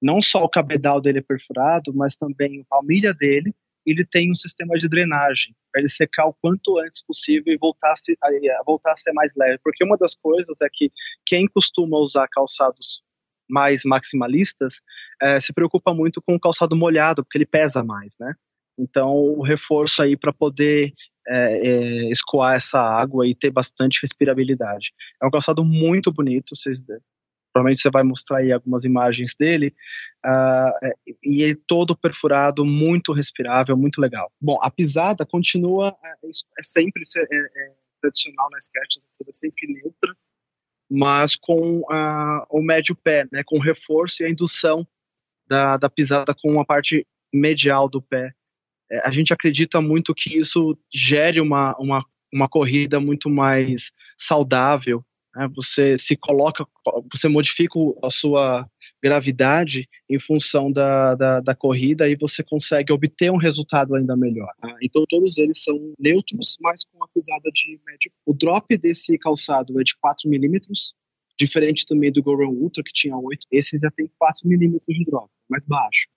Não 0.00 0.20
só 0.20 0.44
o 0.44 0.48
cabedal 0.48 1.00
dele 1.00 1.18
é 1.18 1.22
perfurado, 1.22 1.92
mas 1.94 2.16
também 2.16 2.60
a 2.60 2.64
palmilha 2.68 3.14
dele 3.14 3.54
ele 3.86 4.04
tem 4.04 4.30
um 4.30 4.34
sistema 4.34 4.76
de 4.76 4.88
drenagem 4.88 5.54
para 5.70 5.80
ele 5.80 5.88
secar 5.88 6.26
o 6.26 6.34
quanto 6.34 6.78
antes 6.78 7.04
possível 7.04 7.52
e 7.52 7.58
voltar 7.58 7.92
a, 7.92 8.28
a, 8.28 8.62
voltar 8.64 8.92
a 8.92 8.96
ser 8.96 9.12
mais 9.12 9.32
leve. 9.36 9.58
Porque 9.62 9.84
uma 9.84 9.96
das 9.96 10.14
coisas 10.16 10.60
é 10.62 10.68
que 10.72 10.90
quem 11.26 11.46
costuma 11.46 11.98
usar 11.98 12.26
calçados 12.28 13.02
mais 13.48 13.82
maximalistas 13.84 14.80
é, 15.20 15.38
se 15.40 15.52
preocupa 15.52 15.92
muito 15.94 16.22
com 16.22 16.34
o 16.34 16.40
calçado 16.40 16.76
molhado, 16.76 17.24
porque 17.24 17.38
ele 17.38 17.46
pesa 17.46 17.82
mais, 17.82 18.14
né? 18.18 18.34
Então, 18.78 19.12
o 19.12 19.42
reforço 19.42 20.02
aí 20.02 20.16
para 20.16 20.32
poder 20.32 20.92
é, 21.28 21.68
é, 21.68 22.10
escoar 22.10 22.56
essa 22.56 22.80
água 22.80 23.26
e 23.26 23.34
ter 23.34 23.50
bastante 23.50 24.00
respirabilidade. 24.02 24.90
É 25.22 25.26
um 25.26 25.30
calçado 25.30 25.64
muito 25.64 26.12
bonito, 26.12 26.56
vocês 26.56 26.80
provavelmente 27.54 27.80
você 27.80 27.90
vai 27.90 28.02
mostrar 28.02 28.38
aí 28.38 28.50
algumas 28.50 28.84
imagens 28.84 29.32
dele, 29.38 29.72
uh, 30.26 30.90
e 31.22 31.44
é 31.44 31.54
todo 31.68 31.96
perfurado, 31.96 32.64
muito 32.64 33.12
respirável, 33.12 33.76
muito 33.76 34.00
legal. 34.00 34.30
Bom, 34.40 34.58
a 34.60 34.68
pisada 34.68 35.24
continua, 35.24 35.96
é, 36.04 36.26
é 36.26 36.62
sempre 36.62 37.02
é, 37.16 37.72
tradicional 38.02 38.50
na 38.50 38.58
Sketch, 38.58 38.96
é 39.24 39.32
sempre 39.32 39.72
neutra, 39.72 40.16
mas 40.94 41.36
com 41.36 41.80
uh, 41.80 42.46
o 42.50 42.62
médio 42.62 42.94
pé, 42.94 43.26
né, 43.32 43.42
com 43.44 43.58
reforço 43.58 44.22
e 44.22 44.26
a 44.26 44.30
indução 44.30 44.86
da, 45.46 45.76
da 45.76 45.90
pisada 45.90 46.34
com 46.34 46.60
a 46.60 46.64
parte 46.64 47.06
medial 47.32 47.88
do 47.88 48.00
pé. 48.00 48.32
É, 48.90 49.06
a 49.06 49.10
gente 49.10 49.32
acredita 49.32 49.80
muito 49.80 50.14
que 50.14 50.38
isso 50.38 50.78
gere 50.92 51.40
uma, 51.40 51.74
uma, 51.78 52.04
uma 52.32 52.48
corrida 52.48 53.00
muito 53.00 53.28
mais 53.28 53.90
saudável 54.16 55.04
né? 55.34 55.48
Você 55.56 55.98
se 55.98 56.16
coloca, 56.16 56.66
você 57.12 57.28
modifica 57.28 57.78
a 58.02 58.10
sua 58.10 58.68
gravidade 59.04 59.86
em 60.08 60.18
função 60.18 60.72
da, 60.72 61.14
da, 61.14 61.40
da, 61.40 61.54
corrida 61.54 62.08
e 62.08 62.16
você 62.16 62.42
consegue 62.42 62.90
obter 62.90 63.30
um 63.30 63.36
resultado 63.36 63.94
ainda 63.94 64.16
melhor. 64.16 64.48
Tá? 64.58 64.74
Então 64.82 65.04
todos 65.06 65.36
eles 65.36 65.62
são 65.62 65.78
neutros, 65.98 66.56
mas 66.62 66.84
com 66.84 66.96
uma 66.96 67.08
pisada 67.08 67.50
de 67.52 67.78
médio. 67.84 68.10
O 68.24 68.32
drop 68.32 68.74
desse 68.78 69.18
calçado 69.18 69.78
é 69.78 69.84
de 69.84 69.94
4 70.00 70.30
milímetros, 70.30 70.94
diferente 71.38 71.84
também 71.84 72.10
do 72.10 72.22
Goran 72.22 72.48
Ultra 72.48 72.82
que 72.82 72.94
tinha 72.94 73.14
8. 73.14 73.46
Esse 73.52 73.78
já 73.78 73.90
tem 73.90 74.10
4 74.18 74.48
milímetros 74.48 74.96
de 74.96 75.04
drop, 75.04 75.28
mais 75.50 75.66
baixo. 75.66 76.08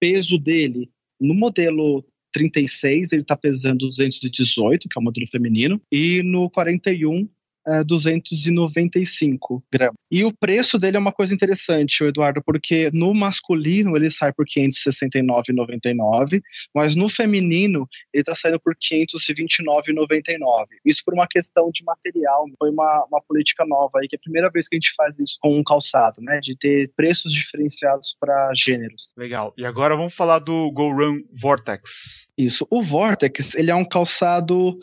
Peso 0.00 0.36
dele 0.36 0.90
no 1.20 1.34
modelo 1.34 2.04
36 2.32 3.12
ele 3.12 3.22
está 3.22 3.36
pesando 3.36 3.86
218, 3.86 4.88
que 4.88 4.98
é 4.98 5.00
o 5.00 5.04
modelo 5.04 5.26
feminino, 5.30 5.80
e 5.92 6.24
no 6.24 6.50
41 6.50 7.28
é, 7.66 7.84
295 7.84 9.62
gramas. 9.72 9.96
E 10.10 10.24
o 10.24 10.32
preço 10.32 10.78
dele 10.78 10.96
é 10.96 11.00
uma 11.00 11.12
coisa 11.12 11.34
interessante, 11.34 12.02
Eduardo, 12.02 12.42
porque 12.44 12.90
no 12.92 13.14
masculino 13.14 13.96
ele 13.96 14.10
sai 14.10 14.32
por 14.32 14.46
569,99, 14.46 16.40
mas 16.74 16.94
no 16.94 17.08
feminino 17.08 17.88
ele 18.12 18.22
está 18.22 18.34
saindo 18.34 18.58
por 18.60 18.74
529,99. 18.74 20.66
Isso 20.84 21.02
por 21.04 21.14
uma 21.14 21.26
questão 21.26 21.70
de 21.72 21.84
material, 21.84 22.46
foi 22.58 22.70
uma, 22.70 23.06
uma 23.10 23.22
política 23.22 23.64
nova 23.66 23.98
aí, 24.00 24.08
que 24.08 24.16
é 24.16 24.18
a 24.18 24.22
primeira 24.22 24.50
vez 24.50 24.68
que 24.68 24.76
a 24.76 24.78
gente 24.78 24.92
faz 24.96 25.18
isso 25.18 25.38
com 25.40 25.58
um 25.58 25.62
calçado, 25.62 26.20
né, 26.20 26.40
de 26.40 26.56
ter 26.56 26.90
preços 26.96 27.32
diferenciados 27.32 28.16
para 28.18 28.52
gêneros. 28.54 29.12
Legal. 29.16 29.54
E 29.56 29.64
agora 29.64 29.96
vamos 29.96 30.14
falar 30.14 30.38
do 30.38 30.70
Go 30.72 30.92
Run 30.92 31.20
Vortex. 31.32 32.28
Isso. 32.36 32.66
O 32.70 32.82
Vortex, 32.82 33.54
ele 33.54 33.70
é 33.70 33.74
um 33.74 33.84
calçado 33.84 34.78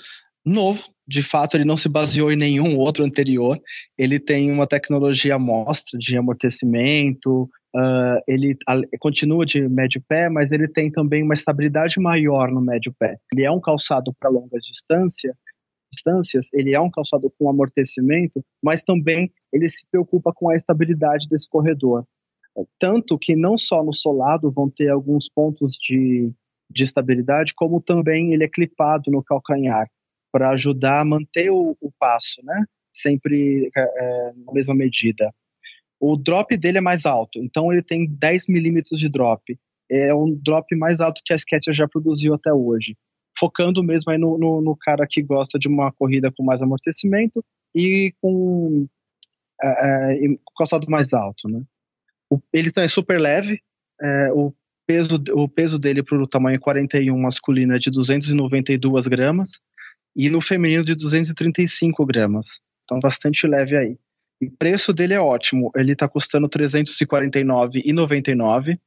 novo, 0.46 0.84
de 1.07 1.23
fato 1.23 1.55
ele 1.55 1.63
não 1.63 1.77
se 1.77 1.87
baseou 1.87 2.31
em 2.31 2.35
nenhum 2.35 2.77
outro 2.77 3.05
anterior. 3.05 3.59
Ele 3.97 4.19
tem 4.19 4.51
uma 4.51 4.67
tecnologia 4.67 5.39
mostra 5.39 5.97
de 5.97 6.17
amortecimento, 6.17 7.43
uh, 7.75 8.21
ele 8.27 8.57
a, 8.67 8.75
continua 8.99 9.45
de 9.45 9.61
médio 9.69 10.03
pé, 10.07 10.29
mas 10.29 10.51
ele 10.51 10.67
tem 10.67 10.91
também 10.91 11.23
uma 11.23 11.33
estabilidade 11.33 11.99
maior 11.99 12.51
no 12.51 12.59
médio 12.59 12.93
pé. 12.99 13.15
Ele 13.31 13.43
é 13.43 13.51
um 13.51 13.61
calçado 13.61 14.13
para 14.19 14.29
longas 14.29 14.63
distância, 14.63 15.33
distâncias, 15.93 16.49
ele 16.53 16.73
é 16.73 16.79
um 16.79 16.91
calçado 16.91 17.31
com 17.39 17.49
amortecimento, 17.49 18.43
mas 18.61 18.83
também 18.83 19.31
ele 19.53 19.69
se 19.69 19.85
preocupa 19.89 20.33
com 20.35 20.49
a 20.49 20.55
estabilidade 20.55 21.27
desse 21.29 21.47
corredor. 21.47 22.03
Tanto 22.79 23.17
que 23.17 23.35
não 23.35 23.57
só 23.57 23.83
no 23.83 23.93
solado 23.93 24.51
vão 24.51 24.69
ter 24.69 24.89
alguns 24.89 25.29
pontos 25.29 25.77
de, 25.79 26.31
de 26.69 26.83
estabilidade, 26.83 27.53
como 27.55 27.79
também 27.79 28.33
ele 28.33 28.43
é 28.43 28.49
clipado 28.49 29.11
no 29.11 29.23
calcanhar 29.23 29.87
para 30.31 30.50
ajudar 30.51 31.01
a 31.01 31.05
manter 31.05 31.50
o, 31.50 31.77
o 31.79 31.91
passo, 32.00 32.41
né? 32.43 32.65
Sempre 32.93 33.69
é, 33.75 33.81
é, 33.81 34.34
na 34.46 34.53
mesma 34.53 34.75
medida. 34.75 35.34
O 36.00 36.15
drop 36.15 36.55
dele 36.57 36.77
é 36.77 36.81
mais 36.81 37.05
alto, 37.05 37.39
então 37.39 37.72
ele 37.72 37.81
tem 37.81 38.05
10 38.05 38.48
milímetros 38.48 39.00
de 39.00 39.10
drop. 39.10 39.57
É 39.89 40.13
um 40.13 40.34
drop 40.36 40.75
mais 40.75 41.00
alto 41.00 41.22
que 41.25 41.34
a 41.34 41.38
Skechers 41.38 41.77
já 41.77 41.88
produziu 41.88 42.34
até 42.34 42.53
hoje. 42.53 42.96
Focando 43.39 43.84
mesmo 43.84 44.12
aí 44.12 44.17
no, 44.17 44.38
no, 44.38 44.62
no 44.62 44.75
cara 44.75 45.07
que 45.10 45.22
gosta 45.22 45.57
de 45.57 45.67
uma 45.67 45.91
corrida 45.91 46.31
com 46.31 46.43
mais 46.43 46.62
amortecimento 46.62 47.43
e 47.74 48.13
com 48.22 48.88
é, 49.63 50.15
é, 50.25 50.38
calçado 50.57 50.89
mais 50.89 51.13
alto, 51.13 51.48
né? 51.48 51.62
O, 52.29 52.39
ele 52.51 52.72
também 52.72 52.86
é 52.86 52.89
super 52.89 53.19
leve, 53.19 53.62
é, 54.01 54.31
o, 54.34 54.53
peso, 54.86 55.22
o 55.34 55.48
peso 55.48 55.79
dele 55.79 56.03
para 56.03 56.17
o 56.17 56.27
tamanho 56.27 56.60
41 56.60 57.17
masculino 57.17 57.74
é 57.74 57.79
de 57.79 57.89
292 57.89 59.07
gramas, 59.07 59.51
e 60.17 60.29
no 60.29 60.41
feminino 60.41 60.83
de 60.83 60.95
235 60.95 62.05
gramas. 62.05 62.59
Então 62.83 63.00
bastante 63.00 63.45
leve 63.45 63.77
aí. 63.77 63.95
O 64.41 64.50
preço 64.57 64.91
dele 64.91 65.13
é 65.13 65.19
ótimo, 65.19 65.69
ele 65.75 65.93
está 65.93 66.07
custando 66.07 66.47
R$ 66.47 66.51
349,99. 66.63 68.79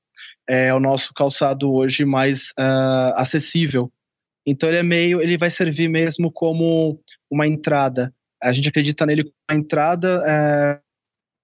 É 0.49 0.75
o 0.75 0.81
nosso 0.81 1.15
calçado 1.15 1.73
hoje 1.73 2.05
mais 2.05 2.51
uh, 2.59 3.15
acessível. 3.15 3.93
Então 4.45 4.69
ele 4.69 4.79
é 4.79 4.83
meio, 4.83 5.23
ele 5.23 5.39
vai 5.39 5.51
servir 5.51 5.89
mesmo 5.89 6.33
como 6.33 6.99
uma 7.31 7.47
entrada. 7.47 8.13
A 8.43 8.53
gente 8.53 8.69
acredita 8.69 9.07
nele 9.07 9.23
como 9.25 9.35
uma 9.51 9.59
entrada 9.59 10.25
é, 10.27 10.81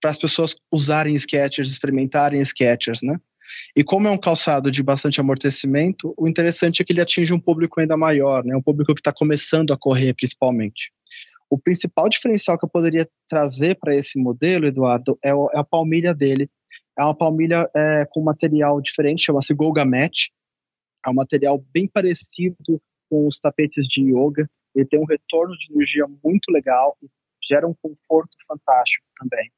para 0.00 0.10
as 0.10 0.18
pessoas 0.18 0.56
usarem 0.72 1.14
Skechers, 1.14 1.70
experimentarem 1.70 2.40
Skechers, 2.40 3.02
né? 3.02 3.18
E 3.76 3.84
como 3.84 4.08
é 4.08 4.10
um 4.10 4.18
calçado 4.18 4.70
de 4.70 4.82
bastante 4.82 5.20
amortecimento, 5.20 6.14
o 6.16 6.28
interessante 6.28 6.80
é 6.80 6.84
que 6.84 6.92
ele 6.92 7.00
atinge 7.00 7.32
um 7.32 7.40
público 7.40 7.80
ainda 7.80 7.96
maior, 7.96 8.44
né? 8.44 8.56
um 8.56 8.62
público 8.62 8.94
que 8.94 9.00
está 9.00 9.12
começando 9.12 9.72
a 9.72 9.76
correr, 9.76 10.14
principalmente. 10.14 10.92
O 11.48 11.58
principal 11.58 12.08
diferencial 12.08 12.58
que 12.58 12.64
eu 12.64 12.68
poderia 12.68 13.08
trazer 13.28 13.76
para 13.78 13.94
esse 13.94 14.18
modelo, 14.18 14.66
Eduardo, 14.66 15.18
é, 15.24 15.30
é, 15.30 15.32
a 15.54 15.64
palmilha 15.64 16.14
dele. 16.14 16.50
É 16.98 17.04
uma 17.04 17.16
palmilha 17.16 17.70
é, 17.74 18.06
com 18.10 18.22
material 18.22 18.80
diferente, 18.80 19.22
chama-se 19.22 19.54
Golga 19.54 19.84
Match. 19.84 20.28
É 21.04 21.10
um 21.10 21.14
material 21.14 21.62
bem 21.72 21.86
parecido 21.86 22.80
com 23.08 23.28
os 23.28 23.38
tapetes 23.38 23.86
de 23.86 24.02
yoga. 24.02 24.48
Ele 24.74 24.86
tem 24.86 24.98
um 24.98 25.06
retorno 25.06 25.56
de 25.56 25.72
energia 25.72 26.06
muito 26.24 26.50
legal 26.50 26.96
e 27.02 27.06
gera 27.42 27.66
um 27.66 27.74
conforto 27.74 28.36
fantástico 28.46 29.06
também. 29.16 29.50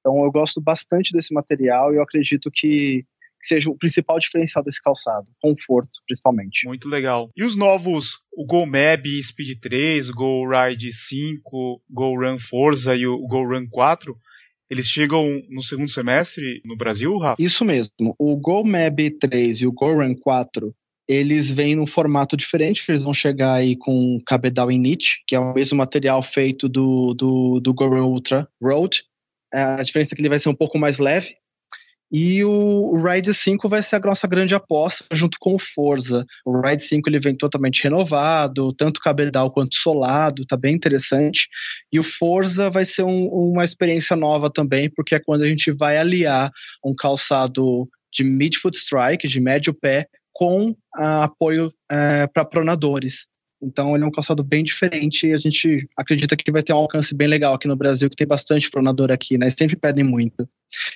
Então 0.00 0.22
eu 0.24 0.30
gosto 0.30 0.60
bastante 0.60 1.12
desse 1.12 1.32
material 1.32 1.92
e 1.92 1.96
eu 1.96 2.02
acredito 2.02 2.50
que 2.52 3.04
que 3.40 3.46
seja 3.46 3.70
o 3.70 3.76
principal 3.76 4.18
diferencial 4.18 4.62
desse 4.62 4.82
calçado, 4.82 5.26
conforto, 5.40 5.90
principalmente. 6.06 6.66
Muito 6.66 6.88
legal. 6.88 7.30
E 7.34 7.42
os 7.42 7.56
novos, 7.56 8.18
o 8.36 8.44
Go 8.44 8.66
Mab 8.66 9.06
Speed 9.22 9.58
3, 9.60 10.10
o 10.10 10.14
Go 10.14 10.44
Ride 10.48 10.92
5, 10.92 11.82
Go 11.88 12.20
Run 12.20 12.38
Forza 12.38 12.94
e 12.94 13.06
o 13.06 13.18
Go 13.26 13.44
Run 13.44 13.66
4, 13.68 14.14
eles 14.70 14.86
chegam 14.86 15.42
no 15.48 15.62
segundo 15.62 15.90
semestre 15.90 16.60
no 16.64 16.76
Brasil, 16.76 17.16
Rafa? 17.18 17.42
Isso 17.42 17.64
mesmo. 17.64 18.14
O 18.18 18.36
Go 18.36 18.62
Mab 18.64 19.10
3 19.18 19.62
e 19.62 19.66
o 19.66 19.72
Go 19.72 19.94
Run 19.94 20.14
4 20.14 20.74
eles 21.08 21.50
vêm 21.50 21.74
num 21.74 21.88
formato 21.88 22.36
diferente, 22.36 22.84
eles 22.88 23.02
vão 23.02 23.12
chegar 23.12 23.54
aí 23.54 23.74
com 23.74 24.20
cabedal 24.24 24.70
init, 24.70 25.24
que 25.26 25.34
é 25.34 25.40
o 25.40 25.52
mesmo 25.52 25.76
material 25.76 26.22
feito 26.22 26.68
do, 26.68 27.12
do, 27.14 27.58
do 27.58 27.74
Go 27.74 27.88
Run 27.88 28.04
Ultra 28.04 28.48
Road. 28.62 29.02
A 29.52 29.82
diferença 29.82 30.14
é 30.14 30.16
que 30.16 30.22
ele 30.22 30.28
vai 30.28 30.38
ser 30.38 30.50
um 30.50 30.54
pouco 30.54 30.78
mais 30.78 31.00
leve, 31.00 31.34
e 32.12 32.44
o, 32.44 33.00
Ride 33.02 33.32
5 33.32 33.68
vai 33.68 33.82
ser 33.82 33.96
a 33.96 34.00
nossa 34.00 34.26
grande 34.26 34.54
aposta 34.54 35.04
junto 35.12 35.38
com 35.40 35.54
o 35.54 35.58
Forza. 35.58 36.26
O 36.44 36.60
Ride 36.60 36.82
5 36.82 37.08
ele 37.08 37.20
vem 37.20 37.36
totalmente 37.36 37.84
renovado, 37.84 38.72
tanto 38.74 39.00
cabedal 39.00 39.50
quanto 39.52 39.76
solado, 39.76 40.44
tá 40.44 40.56
bem 40.56 40.74
interessante. 40.74 41.48
E 41.92 42.00
o 42.00 42.02
Forza 42.02 42.68
vai 42.68 42.84
ser 42.84 43.04
um, 43.04 43.28
uma 43.28 43.64
experiência 43.64 44.16
nova 44.16 44.50
também, 44.50 44.90
porque 44.90 45.14
é 45.14 45.20
quando 45.20 45.42
a 45.42 45.48
gente 45.48 45.70
vai 45.70 45.98
aliar 45.98 46.50
um 46.84 46.94
calçado 46.94 47.88
de 48.12 48.24
mid-foot 48.24 48.76
strike, 48.76 49.28
de 49.28 49.40
médio 49.40 49.72
pé, 49.72 50.06
com 50.32 50.70
uh, 50.70 51.22
apoio 51.22 51.68
uh, 51.68 52.32
para 52.32 52.44
pronadores. 52.44 53.29
Então 53.62 53.94
ele 53.94 54.04
é 54.04 54.06
um 54.06 54.10
calçado 54.10 54.42
bem 54.42 54.64
diferente 54.64 55.26
e 55.26 55.32
a 55.32 55.36
gente 55.36 55.88
acredita 55.96 56.36
que 56.36 56.50
vai 56.50 56.62
ter 56.62 56.72
um 56.72 56.78
alcance 56.78 57.14
bem 57.14 57.28
legal 57.28 57.54
aqui 57.54 57.68
no 57.68 57.76
Brasil, 57.76 58.08
que 58.08 58.16
tem 58.16 58.26
bastante 58.26 58.70
pronador 58.70 59.10
aqui, 59.10 59.36
né? 59.36 59.46
Eles 59.46 59.54
sempre 59.54 59.76
pedem 59.76 60.04
muito. 60.04 60.48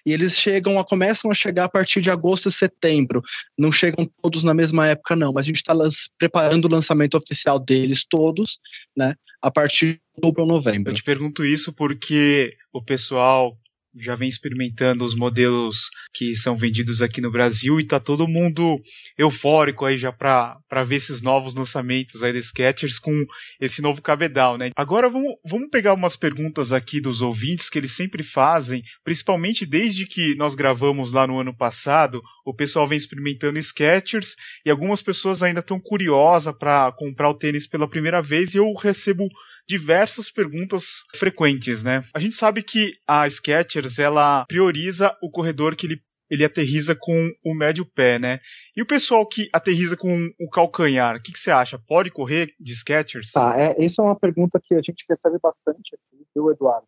E 0.07 0.13
eles 0.13 0.39
chegam, 0.39 0.79
a, 0.79 0.85
começam 0.85 1.31
a 1.31 1.35
chegar 1.35 1.65
a 1.65 1.69
partir 1.69 2.01
de 2.01 2.11
agosto 2.11 2.49
e 2.49 2.53
setembro. 2.53 3.23
Não 3.59 3.71
chegam 3.71 4.09
todos 4.23 4.43
na 4.43 4.55
mesma 4.55 4.87
época, 4.87 5.17
não, 5.17 5.33
mas 5.33 5.45
a 5.45 5.49
gente 5.49 5.57
está 5.57 5.75
preparando 6.19 6.67
o 6.67 6.71
lançamento 6.71 7.17
oficial 7.17 7.59
deles 7.59 8.05
todos, 8.09 8.59
né? 8.97 9.15
A 9.43 9.51
partir 9.51 9.95
de 9.95 10.01
outubro 10.17 10.43
ou 10.43 10.49
novembro. 10.49 10.91
Eu 10.91 10.97
te 10.97 11.05
pergunto 11.05 11.45
isso 11.45 11.73
porque 11.73 12.57
o 12.73 12.83
pessoal 12.83 13.57
já 13.97 14.15
vem 14.15 14.29
experimentando 14.29 15.05
os 15.05 15.15
modelos 15.15 15.89
que 16.13 16.35
são 16.35 16.57
vendidos 16.57 17.01
aqui 17.03 17.21
no 17.21 17.31
Brasil 17.31 17.79
e 17.79 17.87
tá 17.87 18.01
todo 18.01 18.29
mundo 18.29 18.81
eufórico 19.17 19.85
aí 19.85 19.97
já 19.97 20.13
para 20.13 20.83
ver 20.85 20.97
esses 20.97 21.23
novos 21.23 21.55
lançamentos 21.55 22.23
aí 22.23 22.33
da 22.33 22.41
Skechers 22.41 22.99
com 22.99 23.25
esse 23.61 23.81
novo 23.81 24.03
cabedal, 24.03 24.59
né? 24.59 24.71
Agora 24.77 25.09
vamos, 25.09 25.35
vamos 25.45 25.69
pegar 25.71 25.95
umas 25.95 26.17
perguntas 26.17 26.73
aqui 26.73 27.01
dos 27.01 27.23
ouvintes 27.23 27.69
que 27.69 27.79
eles 27.79 27.93
sempre 27.93 28.23
fazem, 28.23 28.83
principalmente 29.03 29.67
desde 29.67 30.07
que 30.07 30.35
nós 30.37 30.55
gravamos 30.55 31.13
lá 31.13 31.27
no 31.27 31.39
ano 31.39 31.57
passado, 31.57 32.21
o 32.45 32.55
pessoal 32.55 32.87
vem 32.87 32.99
experimentando 32.99 33.61
Skechers 33.61 34.37
e 34.65 34.71
algumas 34.71 35.03
pessoas 35.03 35.43
ainda 35.43 35.61
estão 35.61 35.81
curiosas 35.81 36.55
para 36.57 36.93
comprar 36.93 37.31
o 37.31 37.35
tênis 37.35 37.67
pela 37.67 37.89
primeira 37.89 38.21
vez 38.21 38.55
e 38.55 38.59
eu 38.59 38.73
recebo 38.75 39.29
diversas 39.67 40.31
perguntas 40.31 41.05
frequentes, 41.15 41.83
né? 41.83 42.03
A 42.15 42.19
gente 42.19 42.35
sabe 42.35 42.63
que 42.63 42.93
a 43.09 43.27
Skechers 43.29 43.99
ela 43.99 44.45
prioriza 44.47 45.17
o 45.23 45.31
corredor 45.31 45.75
que 45.75 45.87
ele 45.87 46.01
ele 46.31 46.45
aterriza 46.45 46.97
com 46.99 47.31
o 47.45 47.55
médio 47.55 47.85
pé, 47.85 48.19
né? 48.19 48.39
E 48.77 48.83
o 48.83 48.87
pessoal 48.87 49.27
que 49.27 49.49
aterriza 49.53 49.97
com 49.97 50.31
o 50.41 50.49
calcanhar, 50.49 51.17
o 51.17 51.23
que, 51.23 51.31
que 51.31 51.39
você 51.39 51.51
acha? 51.51 51.79
Pode 51.79 52.11
correr 52.11 52.53
de 52.59 52.75
Skechers? 52.75 53.31
Tá, 53.31 53.55
é, 53.57 53.85
isso 53.85 54.01
é 54.01 54.05
uma 54.05 54.19
pergunta 54.19 54.59
que 54.63 54.75
a 54.75 54.81
gente 54.81 55.05
recebe 55.09 55.39
bastante 55.41 55.95
aqui, 55.95 56.25
viu, 56.35 56.51
Eduardo? 56.51 56.87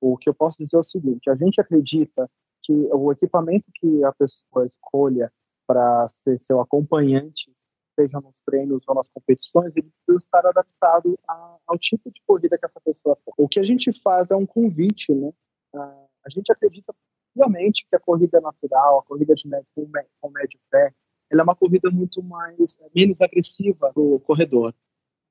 O 0.00 0.16
que 0.16 0.28
eu 0.28 0.34
posso 0.34 0.62
dizer 0.62 0.76
é 0.76 0.80
o 0.80 0.84
seguinte: 0.84 1.28
a 1.28 1.34
gente 1.34 1.60
acredita 1.60 2.30
que 2.68 2.88
o 2.92 3.10
equipamento 3.10 3.64
que 3.74 4.04
a 4.04 4.12
pessoa 4.12 4.66
escolha 4.66 5.32
para 5.66 6.06
ser 6.06 6.38
seu 6.38 6.60
acompanhante 6.60 7.50
seja 7.98 8.20
nos 8.20 8.40
treinos 8.42 8.82
ou 8.86 8.94
nas 8.94 9.08
competições, 9.08 9.74
ele 9.74 9.90
precisa 10.04 10.24
estar 10.24 10.46
adaptado 10.46 11.18
a, 11.26 11.56
ao 11.66 11.78
tipo 11.78 12.10
de 12.12 12.20
corrida 12.26 12.58
que 12.58 12.66
essa 12.66 12.80
pessoa 12.80 13.16
tem. 13.24 13.34
O 13.38 13.48
que 13.48 13.58
a 13.58 13.62
gente 13.62 13.90
faz 13.90 14.30
é 14.30 14.36
um 14.36 14.46
convite, 14.46 15.12
né? 15.12 15.32
A 15.74 16.30
gente 16.30 16.52
acredita 16.52 16.94
obviamente 17.34 17.86
que 17.88 17.96
a 17.96 18.00
corrida 18.00 18.40
natural, 18.40 18.98
a 18.98 19.02
corrida 19.02 19.34
de 19.34 19.48
médio, 19.48 19.66
com 19.74 20.30
médio 20.30 20.60
pé, 20.70 20.92
ela 21.30 21.40
é 21.40 21.44
uma 21.44 21.56
corrida 21.56 21.90
muito 21.90 22.22
mais 22.22 22.78
é, 22.80 22.88
menos 22.94 23.20
agressiva 23.20 23.92
do 23.94 24.20
corredor. 24.20 24.74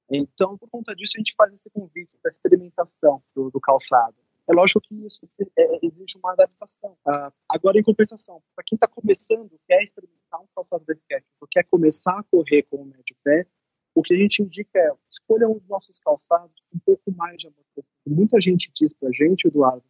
Então, 0.09 0.57
por 0.57 0.69
conta 0.69 0.95
disso, 0.95 1.13
a 1.17 1.19
gente 1.19 1.35
faz 1.35 1.53
esse 1.53 1.69
convite 1.69 2.11
para 2.21 2.31
experimentação 2.31 3.21
do, 3.35 3.51
do 3.51 3.59
calçado. 3.59 4.15
É 4.49 4.53
lógico 4.53 4.81
que 4.81 4.95
isso 5.05 5.27
é, 5.39 5.45
é, 5.61 5.79
exige 5.83 6.17
uma 6.17 6.31
adaptação. 6.31 6.91
Uh, 7.05 7.31
agora, 7.51 7.77
em 7.77 7.83
compensação, 7.83 8.41
para 8.55 8.63
quem 8.65 8.77
está 8.77 8.87
começando, 8.87 9.59
quer 9.67 9.83
experimentar 9.83 10.41
um 10.41 10.47
calçado 10.55 10.85
desse 10.85 11.03
ou 11.41 11.47
quer 11.51 11.63
começar 11.63 12.17
a 12.17 12.23
correr 12.23 12.63
com 12.63 12.77
o 12.77 12.85
médio 12.85 13.15
pé, 13.23 13.45
o 13.93 14.01
que 14.01 14.13
a 14.13 14.17
gente 14.17 14.43
indica 14.43 14.79
é 14.79 14.91
escolha 15.09 15.49
um 15.49 15.57
dos 15.57 15.67
nossos 15.67 15.99
calçados 15.99 16.61
com 16.69 16.77
um 16.77 16.79
pouco 16.79 17.11
mais 17.11 17.37
de 17.37 17.47
amortecimento. 17.47 17.97
Muita 18.07 18.39
gente 18.39 18.71
diz 18.73 18.93
para 18.93 19.09
a 19.09 19.11
gente, 19.11 19.47
Eduardo, 19.47 19.83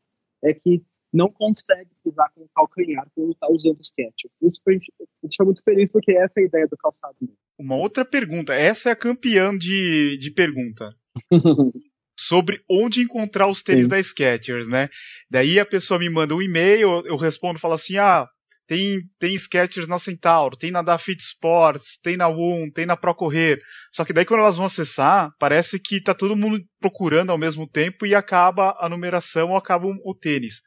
é 0.44 0.54
que 0.54 0.82
não 1.14 1.30
consegue 1.30 1.92
pisar 2.04 2.32
com 2.34 2.42
o 2.42 2.50
calcanhar 2.56 3.08
quando 3.14 3.32
está 3.32 3.48
usando 3.50 3.80
sketch. 3.82 4.26
Isso 4.42 4.62
a 4.66 4.72
gente 4.72 4.94
deixa 5.22 5.44
muito 5.44 5.62
feliz 5.64 5.92
porque 5.92 6.18
essa 6.18 6.40
é 6.40 6.44
a 6.44 6.46
ideia 6.46 6.68
do 6.68 6.78
calçado. 6.78 7.16
Uma 7.60 7.76
outra 7.76 8.06
pergunta, 8.06 8.54
essa 8.54 8.90
é 8.90 8.92
a 8.92 8.96
campeã 8.96 9.56
de, 9.58 10.18
de 10.18 10.32
pergunta. 10.32 10.90
sobre 12.28 12.62
onde 12.70 13.02
encontrar 13.02 13.48
os 13.48 13.64
tênis 13.64 13.86
Sim. 13.86 13.90
da 13.90 14.04
Skechers, 14.04 14.68
né? 14.68 14.90
Daí 15.30 15.60
a 15.60 15.66
pessoa 15.66 16.00
me 16.00 16.10
manda 16.10 16.36
um 16.36 16.42
e-mail, 16.42 17.02
eu 17.06 17.16
respondo, 17.16 17.60
falo 17.60 17.74
assim, 17.74 17.98
ah, 17.98 18.28
tem, 18.68 19.00
tem 19.18 19.38
Skechers 19.38 19.88
na 19.88 19.98
Centauro, 19.98 20.58
tem 20.58 20.72
na 20.72 20.82
da 20.82 20.98
Fit 20.98 21.22
Sports, 21.22 21.98
tem 22.04 22.18
na 22.18 22.28
Woon, 22.28 22.70
tem 22.70 22.86
na 22.86 22.98
Procorrer. 22.98 23.60
Só 23.92 24.04
que 24.04 24.12
daí 24.12 24.26
quando 24.26 24.42
elas 24.42 24.58
vão 24.58 24.66
acessar, 24.66 25.32
parece 25.40 25.80
que 25.80 26.04
tá 26.04 26.14
todo 26.14 26.36
mundo 26.36 26.60
procurando 26.80 27.32
ao 27.32 27.38
mesmo 27.38 27.66
tempo 27.66 28.06
e 28.06 28.14
acaba 28.14 28.76
a 28.80 28.90
numeração 28.90 29.52
ou 29.52 29.58
acaba 29.58 29.88
o 29.88 30.14
tênis. 30.14 30.62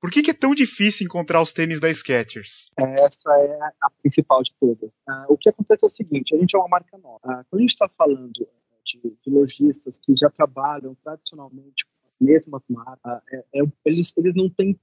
Por 0.00 0.10
que, 0.10 0.20
que, 0.20 0.32
é 0.32 0.34
tão 0.34 0.54
difícil 0.54 1.06
encontrar 1.06 1.40
os 1.40 1.52
tênis 1.52 1.80
da 1.80 1.88
Skechers? 1.90 2.70
Essa 2.78 3.30
é 3.38 3.58
a 3.80 3.90
principal 4.02 4.42
de 4.42 4.52
todas. 4.60 4.90
Uh, 5.08 5.32
o 5.32 5.38
que 5.38 5.48
acontece 5.48 5.82
é 5.82 5.86
o 5.86 5.88
seguinte: 5.88 6.34
a 6.34 6.38
gente 6.38 6.54
é 6.54 6.58
uma 6.58 6.68
marca 6.68 6.98
nova. 6.98 7.20
Uh, 7.24 7.44
quando 7.48 7.54
a 7.54 7.60
gente 7.60 7.70
está 7.70 7.88
falando 7.88 8.46
de, 8.84 9.00
de, 9.00 9.30
lojistas 9.30 9.98
que 9.98 10.14
já 10.16 10.30
trabalham 10.30 10.94
tradicionalmente 11.02 11.86
com 11.86 12.06
as 12.06 12.16
mesmas 12.20 12.62
marcas, 12.68 13.22
é, 13.32 13.44
é, 13.54 13.62
eles, 13.84 14.12
eles 14.16 14.34
não 14.34 14.48
têm 14.48 14.78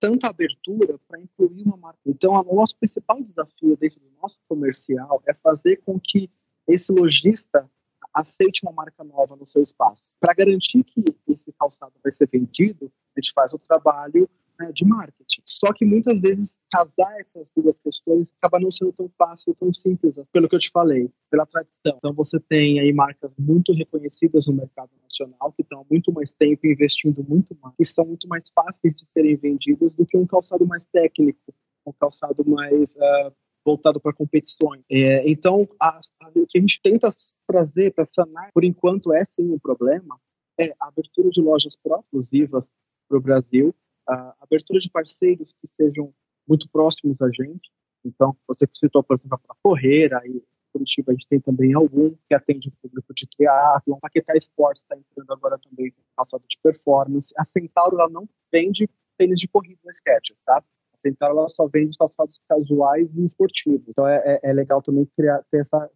tanta 0.00 0.28
abertura 0.28 0.98
para 1.06 1.20
incluir 1.20 1.62
uma 1.62 1.76
marca. 1.76 2.00
Então, 2.04 2.32
o 2.32 2.54
nosso 2.56 2.76
principal 2.76 3.22
desafio 3.22 3.76
dentro 3.76 4.00
do 4.00 4.10
nosso 4.20 4.38
comercial 4.48 5.22
é 5.26 5.34
fazer 5.34 5.76
com 5.84 5.98
que 6.00 6.30
esse 6.66 6.92
lojista 6.92 7.70
aceite 8.12 8.62
uma 8.62 8.72
marca 8.72 9.02
nova 9.02 9.34
no 9.34 9.46
seu 9.46 9.62
espaço. 9.62 10.12
Para 10.20 10.34
garantir 10.34 10.84
que 10.84 11.02
esse 11.28 11.52
calçado 11.52 11.94
vai 12.02 12.12
ser 12.12 12.28
vendido, 12.28 12.90
a 13.16 13.20
gente 13.20 13.32
faz 13.32 13.52
o 13.52 13.58
trabalho 13.58 14.28
né, 14.58 14.70
de 14.72 14.84
marketing. 14.84 15.42
Só 15.46 15.72
que 15.72 15.84
muitas 15.84 16.20
vezes 16.20 16.58
casar 16.70 17.12
essas 17.20 17.50
duas 17.56 17.78
questões 17.80 18.32
acaba 18.38 18.60
não 18.60 18.70
sendo 18.70 18.92
tão 18.92 19.10
fácil, 19.18 19.54
tão 19.54 19.72
simples, 19.72 20.16
pelo 20.32 20.48
que 20.48 20.54
eu 20.54 20.60
te 20.60 20.70
falei, 20.70 21.10
pela 21.30 21.46
tradição. 21.46 21.96
Então 21.96 22.12
você 22.12 22.38
tem 22.40 22.80
aí 22.80 22.92
marcas 22.92 23.34
muito 23.36 23.72
reconhecidas 23.72 24.46
no 24.46 24.52
mercado 24.52 24.90
nacional 25.02 25.52
que 25.52 25.62
estão 25.62 25.80
há 25.80 25.84
muito 25.90 26.12
mais 26.12 26.32
tempo 26.32 26.66
investindo 26.66 27.24
muito 27.28 27.56
mais, 27.62 27.74
que 27.76 27.84
são 27.84 28.04
muito 28.04 28.28
mais 28.28 28.50
fáceis 28.50 28.94
de 28.94 29.04
serem 29.10 29.36
vendidas 29.36 29.94
do 29.94 30.06
que 30.06 30.16
um 30.16 30.26
calçado 30.26 30.66
mais 30.66 30.84
técnico, 30.86 31.54
um 31.86 31.92
calçado 31.92 32.44
mais 32.46 32.96
uh, 32.96 33.32
voltado 33.64 34.00
para 34.00 34.12
competições. 34.12 34.82
É, 34.90 35.28
então 35.28 35.68
a, 35.80 35.98
a, 36.22 36.28
o 36.34 36.46
que 36.46 36.58
a 36.58 36.60
gente 36.60 36.80
tenta 36.82 37.08
trazer 37.46 37.92
para 37.92 38.06
sanar, 38.06 38.50
por 38.52 38.64
enquanto 38.64 39.12
é 39.12 39.24
sim 39.24 39.50
um 39.50 39.58
problema, 39.58 40.18
é 40.58 40.74
a 40.80 40.88
abertura 40.88 41.30
de 41.30 41.40
lojas 41.40 41.76
pró-exclusivas 41.76 42.70
para 43.08 43.18
o 43.18 43.20
Brasil 43.20 43.74
a 44.08 44.34
abertura 44.40 44.78
de 44.78 44.90
parceiros 44.90 45.54
que 45.60 45.66
sejam 45.66 46.12
muito 46.46 46.68
próximos 46.70 47.20
a 47.22 47.28
gente. 47.28 47.70
Então, 48.04 48.36
você 48.46 48.66
citou, 48.72 49.02
por 49.02 49.18
exemplo, 49.18 49.40
a 49.48 49.54
Correira, 49.62 50.20
aí 50.22 50.42
Curitiba 50.74 51.12
a 51.12 51.14
gente 51.14 51.28
tem 51.28 51.40
também 51.40 51.72
algum 51.72 52.10
que 52.28 52.34
atende 52.34 52.68
o 52.68 52.72
público 52.82 53.14
de 53.14 53.28
triatlo. 53.28 53.94
A 53.94 54.00
Paquetá 54.00 54.36
Sports 54.36 54.82
está 54.82 54.96
entrando 54.96 55.32
agora 55.32 55.56
também 55.58 55.92
com 55.92 56.02
calçado 56.16 56.44
de 56.48 56.58
performance. 56.60 57.32
A 57.38 57.44
Centauro 57.44 58.00
ela 58.00 58.10
não 58.10 58.28
vende 58.52 58.90
tênis 59.16 59.38
de 59.38 59.46
corrida 59.46 59.80
na 59.84 59.92
Skechers, 59.92 60.40
tá? 60.44 60.58
A 60.58 60.98
Centauro 60.98 61.38
ela 61.38 61.48
só 61.48 61.68
vende 61.68 61.96
calçados 61.96 62.40
casuais 62.48 63.14
e 63.14 63.24
esportivos. 63.24 63.88
Então 63.88 64.06
é, 64.06 64.20
é, 64.24 64.50
é 64.50 64.52
legal 64.52 64.82
também 64.82 65.08
criar, 65.16 65.44
ter 65.48 65.58
essa, 65.58 65.88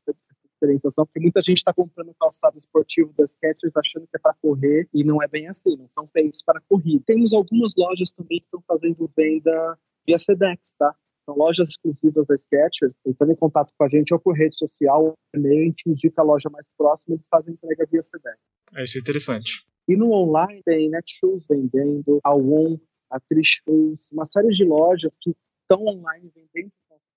diferenciação, 0.58 1.06
porque 1.06 1.20
muita 1.20 1.40
gente 1.40 1.58
está 1.58 1.72
comprando 1.72 2.14
calçado 2.18 2.58
esportivo 2.58 3.12
das 3.16 3.30
Skechers 3.30 3.76
achando 3.76 4.06
que 4.06 4.16
é 4.16 4.18
para 4.18 4.34
correr 4.34 4.88
e 4.92 5.04
não 5.04 5.22
é 5.22 5.28
bem 5.28 5.48
assim, 5.48 5.76
não 5.76 5.88
são 5.88 6.06
feitos 6.08 6.42
para 6.42 6.60
corrida. 6.68 7.02
Temos 7.06 7.32
algumas 7.32 7.74
lojas 7.76 8.10
também 8.10 8.40
que 8.40 8.46
estão 8.46 8.62
fazendo 8.66 9.10
venda 9.16 9.78
via 10.06 10.18
Sedex, 10.18 10.74
tá? 10.78 10.94
São 11.24 11.36
lojas 11.36 11.68
exclusivas 11.68 12.26
da 12.26 12.36
Skechers, 12.36 12.94
entrando 13.06 13.32
em 13.32 13.36
contato 13.36 13.72
com 13.76 13.84
a 13.84 13.88
gente 13.88 14.12
ou 14.12 14.20
por 14.20 14.34
rede 14.34 14.56
social, 14.56 15.14
e-mail, 15.34 15.60
a 15.60 15.64
gente 15.66 15.88
indica 15.88 16.22
a 16.22 16.24
loja 16.24 16.48
mais 16.50 16.68
próxima, 16.76 17.14
eles 17.14 17.28
fazem 17.30 17.54
entrega 17.54 17.86
via 17.90 18.02
Sedex. 18.02 18.38
É, 18.74 18.82
isso 18.82 18.98
é 18.98 19.00
interessante. 19.00 19.64
E 19.86 19.96
no 19.96 20.12
online 20.12 20.62
tem 20.64 20.90
Netshoes 20.90 21.44
vendendo, 21.48 22.18
a 22.24 22.34
One, 22.34 22.80
a 23.10 23.20
Trishoes, 23.20 24.10
uma 24.12 24.24
série 24.24 24.48
de 24.48 24.64
lojas 24.64 25.14
que 25.20 25.34
estão 25.62 25.86
online 25.86 26.30
vendendo 26.34 26.72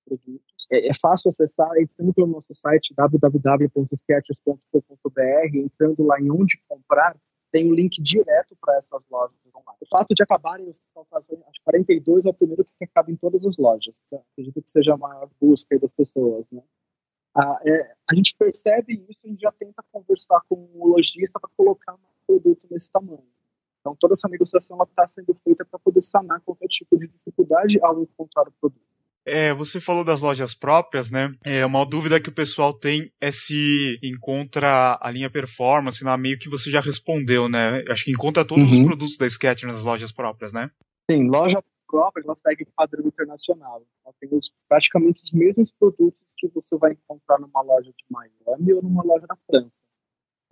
produtos. 0.06 0.51
É, 0.72 0.88
é, 0.88 0.94
fácil 0.94 1.30
acessar 1.30 1.70
entrando 1.78 2.14
pelo 2.14 2.28
nosso 2.28 2.56
site 2.56 2.94
www.sketchers.com.br, 2.96 5.56
entrando 5.56 6.04
lá 6.04 6.20
em 6.20 6.32
onde 6.32 6.58
comprar, 6.68 7.16
tem 7.52 7.70
um 7.70 7.74
link 7.74 8.02
direto 8.02 8.56
para 8.62 8.78
essas 8.78 9.02
lojas 9.12 9.36
online. 9.54 9.78
O 9.82 9.90
fato 9.90 10.16
de 10.16 10.24
acabarem 10.24 10.70
os 10.70 10.80
calçados, 10.96 11.28
acho 11.30 11.62
42 11.66 12.26
é 12.26 12.30
o 12.30 12.34
primeiro 12.34 12.64
que 12.64 12.86
acaba 12.86 13.12
em 13.12 13.18
todas 13.18 13.46
as 13.46 13.58
lojas. 13.58 14.00
acredito 14.14 14.62
que 14.62 14.70
seja 14.70 14.94
a 14.94 14.98
maior 14.98 15.30
busca 15.42 15.78
das 15.78 15.94
pessoas, 15.94 16.46
né? 16.50 16.64
Ah, 17.38 17.60
é, 17.66 17.94
a 18.10 18.16
gente 18.16 18.34
percebe 18.38 19.06
isso 19.10 19.20
e 19.26 19.36
já 19.40 19.52
tenta 19.52 19.84
conversar 19.92 20.40
com 20.50 20.70
o 20.74 20.88
lojista 20.88 21.38
para 21.40 21.50
colocar 21.56 21.94
um 21.94 21.98
produto 22.26 22.68
nesse 22.70 22.92
tamanho. 22.92 23.24
Então, 23.80 23.96
toda 24.00 24.14
essa 24.14 24.28
negociação 24.30 24.78
está 24.84 25.08
sendo 25.08 25.36
feita 25.44 25.66
para 25.66 25.80
poder 25.80 26.02
sanar 26.02 26.42
qualquer 26.42 26.68
tipo 26.68 26.98
de 26.98 27.08
dificuldade 27.08 27.80
ao 27.82 28.02
encontrar 28.02 28.48
o 28.48 28.52
produto. 28.60 28.91
É, 29.26 29.54
você 29.54 29.80
falou 29.80 30.04
das 30.04 30.22
lojas 30.22 30.54
próprias, 30.56 31.12
né? 31.12 31.32
É, 31.46 31.66
uma 31.66 31.86
dúvida 31.86 32.20
que 32.20 32.30
o 32.30 32.34
pessoal 32.34 32.74
tem 32.74 33.12
é 33.22 33.30
se 33.30 34.00
encontra 34.02 34.98
a 35.00 35.12
linha 35.12 35.30
performance 35.30 36.04
na 36.04 36.18
meio 36.18 36.40
que 36.40 36.50
você 36.50 36.72
já 36.72 36.80
respondeu, 36.80 37.48
né? 37.48 37.84
Acho 37.90 38.06
que 38.06 38.12
encontra 38.12 38.44
todos 38.44 38.72
uhum. 38.72 38.80
os 38.80 38.86
produtos 38.86 39.18
da 39.18 39.28
Sketch 39.28 39.64
nas 39.64 39.84
lojas 39.84 40.12
próprias, 40.12 40.52
né? 40.52 40.72
Sim, 41.10 41.28
loja 41.28 41.62
própria, 41.92 42.24
ela 42.24 42.36
segue 42.36 42.64
o 42.64 42.72
padrão 42.74 43.06
internacional. 43.06 43.86
Ela 44.06 44.16
tem 44.20 44.30
os, 44.32 44.52
praticamente 44.68 45.24
os 45.24 45.34
mesmos 45.34 45.72
produtos 45.72 46.22
que 46.38 46.48
você 46.48 46.78
vai 46.78 46.94
encontrar 46.94 47.38
numa 47.40 47.62
loja 47.62 47.92
de 47.92 48.06
Miami 48.10 48.74
ou 48.74 48.82
numa 48.82 49.04
loja 49.04 49.28
da 49.28 49.38
França. 49.46 49.84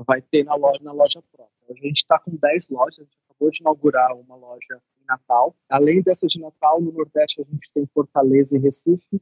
vai 0.06 0.22
ter 0.22 0.44
na 0.44 0.56
loja, 0.56 0.84
na 0.84 0.92
loja 0.92 1.24
própria. 1.32 1.56
A 1.70 1.74
gente 1.74 1.98
está 1.98 2.20
com 2.20 2.36
10 2.36 2.68
lojas, 2.70 3.00
a 3.00 3.04
gente 3.04 3.18
acabou 3.26 3.50
de 3.50 3.62
inaugurar 3.62 4.14
uma 4.16 4.36
loja 4.36 4.82
Natal. 5.10 5.56
Além 5.70 6.02
dessa 6.02 6.28
de 6.28 6.40
Natal, 6.40 6.80
no 6.80 6.92
Nordeste 6.92 7.42
a 7.42 7.44
gente 7.44 7.72
tem 7.74 7.88
Fortaleza 7.94 8.56
e 8.56 8.60
Recife, 8.60 9.20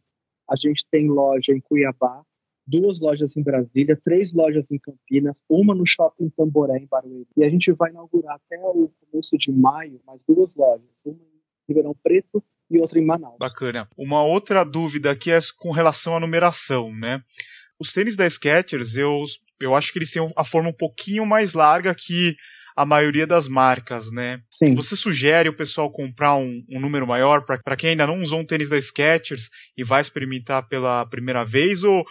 a 0.49 0.55
gente 0.55 0.85
tem 0.91 1.09
loja 1.09 1.53
em 1.53 1.61
Cuiabá, 1.61 2.23
duas 2.65 2.99
lojas 2.99 3.37
em 3.37 3.43
Brasília, 3.43 3.99
três 4.03 4.33
lojas 4.33 4.69
em 4.69 4.77
Campinas, 4.77 5.41
uma 5.49 5.73
no 5.73 5.85
Shopping 5.85 6.29
Tamboré, 6.29 6.77
em 6.77 6.85
Barueri. 6.85 7.27
E 7.37 7.45
a 7.45 7.49
gente 7.49 7.71
vai 7.71 7.89
inaugurar 7.91 8.35
até 8.35 8.59
o 8.59 8.91
começo 9.09 9.37
de 9.37 9.51
maio 9.51 10.01
mais 10.05 10.21
duas 10.27 10.53
lojas, 10.55 10.85
uma 11.05 11.15
em 11.15 11.41
Ribeirão 11.67 11.95
Preto 12.03 12.43
e 12.69 12.79
outra 12.79 12.99
em 12.99 13.05
Manaus. 13.05 13.37
Bacana. 13.39 13.89
Uma 13.97 14.23
outra 14.23 14.65
dúvida 14.65 15.11
aqui 15.11 15.31
é 15.31 15.39
com 15.57 15.71
relação 15.71 16.17
à 16.17 16.19
numeração, 16.19 16.93
né? 16.93 17.23
Os 17.79 17.93
tênis 17.93 18.17
da 18.17 18.29
Skechers, 18.29 18.97
eu, 18.97 19.23
eu 19.61 19.75
acho 19.75 19.93
que 19.93 19.99
eles 19.99 20.11
têm 20.11 20.29
a 20.35 20.43
forma 20.43 20.69
um 20.69 20.73
pouquinho 20.73 21.25
mais 21.25 21.53
larga 21.53 21.95
que 21.95 22.35
a 22.77 22.85
maioria 22.85 23.25
das 23.25 23.47
marcas, 23.47 24.11
né? 24.11 24.39
Sim. 24.53 24.75
Você 24.75 24.95
sugere 24.95 25.49
o 25.49 25.55
pessoal 25.55 25.91
comprar 25.91 26.35
um, 26.35 26.63
um 26.69 26.79
número 26.79 27.07
maior 27.07 27.43
para 27.43 27.75
quem 27.75 27.89
ainda 27.89 28.05
não 28.05 28.21
usou 28.21 28.39
um 28.39 28.45
tênis 28.45 28.69
da 28.69 28.79
Skechers 28.79 29.49
e 29.75 29.83
vai 29.83 29.99
experimentar 29.99 30.67
pela 30.67 31.03
primeira 31.07 31.43
vez 31.43 31.83
ou 31.83 32.05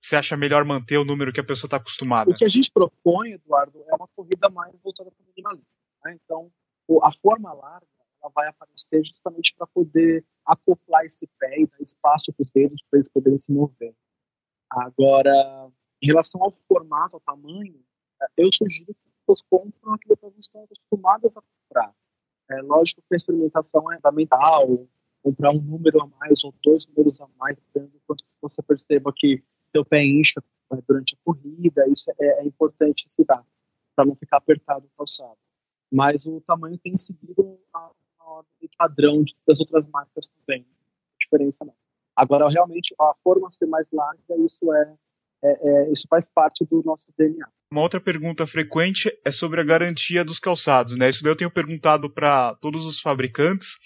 você 0.00 0.14
acha 0.14 0.36
melhor 0.36 0.64
manter 0.64 0.96
o 0.96 1.04
número 1.04 1.32
que 1.32 1.40
a 1.40 1.44
pessoa 1.44 1.66
está 1.66 1.76
acostumada? 1.76 2.30
O 2.30 2.36
que 2.36 2.44
a 2.44 2.48
gente 2.48 2.70
propõe, 2.72 3.32
Eduardo, 3.32 3.82
é 3.88 3.94
uma 3.96 4.06
corrida 4.14 4.48
mais 4.50 4.80
voltada 4.80 5.10
para 5.10 5.24
o 5.24 5.26
minimalista. 5.26 5.80
Né? 6.04 6.16
Então, 6.22 6.50
a 7.02 7.10
forma 7.10 7.52
larga 7.52 7.86
ela 8.22 8.30
vai 8.32 8.46
aparecer 8.46 9.04
justamente 9.04 9.52
para 9.56 9.66
poder 9.66 10.24
acoplar 10.46 11.04
esse 11.04 11.28
pé 11.40 11.58
e 11.58 11.66
dar 11.66 11.80
espaço 11.80 12.32
para 12.32 12.42
os 12.44 12.50
dedos 12.52 12.80
para 12.88 12.98
eles 12.98 13.10
poderem 13.10 13.38
se 13.38 13.52
mover. 13.52 13.92
Agora, 14.70 15.68
em 16.00 16.06
relação 16.06 16.40
ao 16.40 16.52
formato, 16.68 17.16
ao 17.16 17.20
tamanho, 17.20 17.80
eu 18.36 18.48
sugiro 18.52 18.94
que 18.94 19.11
pessoas 19.32 19.42
compram 19.48 19.94
aquilo 19.94 20.16
que 20.16 20.24
elas 20.24 20.38
estão 20.38 20.64
acostumadas 20.64 21.36
a 21.36 21.42
comprar. 21.42 21.94
É 22.50 22.60
lógico 22.62 23.02
que 23.08 23.14
a 23.14 23.16
experimentação 23.16 23.90
é 23.92 23.96
fundamental, 23.96 24.86
comprar 25.22 25.50
um 25.52 25.60
número 25.60 26.02
a 26.02 26.06
mais 26.06 26.44
ou 26.44 26.54
dois 26.62 26.86
números 26.88 27.20
a 27.20 27.28
mais, 27.38 27.56
dependendo 27.56 27.92
do 27.92 28.00
quanto 28.06 28.24
você 28.40 28.62
perceba 28.62 29.12
que 29.14 29.42
seu 29.70 29.84
pé 29.84 30.04
incha 30.04 30.42
né, 30.70 30.80
durante 30.86 31.14
a 31.14 31.18
corrida, 31.24 31.88
isso 31.88 32.10
é, 32.20 32.42
é 32.42 32.44
importante 32.44 33.06
se 33.08 33.24
dar, 33.24 33.44
para 33.96 34.04
não 34.04 34.14
ficar 34.14 34.38
apertado 34.38 34.86
o 34.86 34.96
calçado. 34.96 35.38
Mas 35.90 36.26
o 36.26 36.40
tamanho 36.40 36.78
tem 36.78 36.96
seguido 36.96 37.58
a, 37.72 37.90
a 38.20 38.30
ordem 38.30 38.68
padrão 38.76 39.22
de, 39.22 39.34
das 39.46 39.60
outras 39.60 39.86
marcas 39.86 40.28
também, 40.28 40.66
diferença 41.20 41.64
não. 41.64 41.74
Agora, 42.14 42.48
realmente, 42.48 42.94
a 43.00 43.14
forma 43.14 43.50
ser 43.50 43.66
mais 43.66 43.90
larga, 43.90 44.36
isso 44.44 44.72
é, 44.74 44.94
é, 45.44 45.68
é 45.68 45.92
isso 45.92 46.06
faz 46.08 46.28
parte 46.28 46.64
do 46.64 46.82
nosso 46.84 47.06
DNA. 47.18 47.46
Uma 47.70 47.82
outra 47.82 48.00
pergunta 48.00 48.46
frequente 48.46 49.10
é 49.24 49.30
sobre 49.30 49.60
a 49.60 49.64
garantia 49.64 50.24
dos 50.24 50.38
calçados, 50.38 50.96
né? 50.96 51.08
Isso 51.08 51.22
daí 51.22 51.32
eu 51.32 51.36
tenho 51.36 51.50
perguntado 51.50 52.10
para 52.10 52.54
todos 52.56 52.84
os 52.86 53.00
fabricantes 53.00 53.76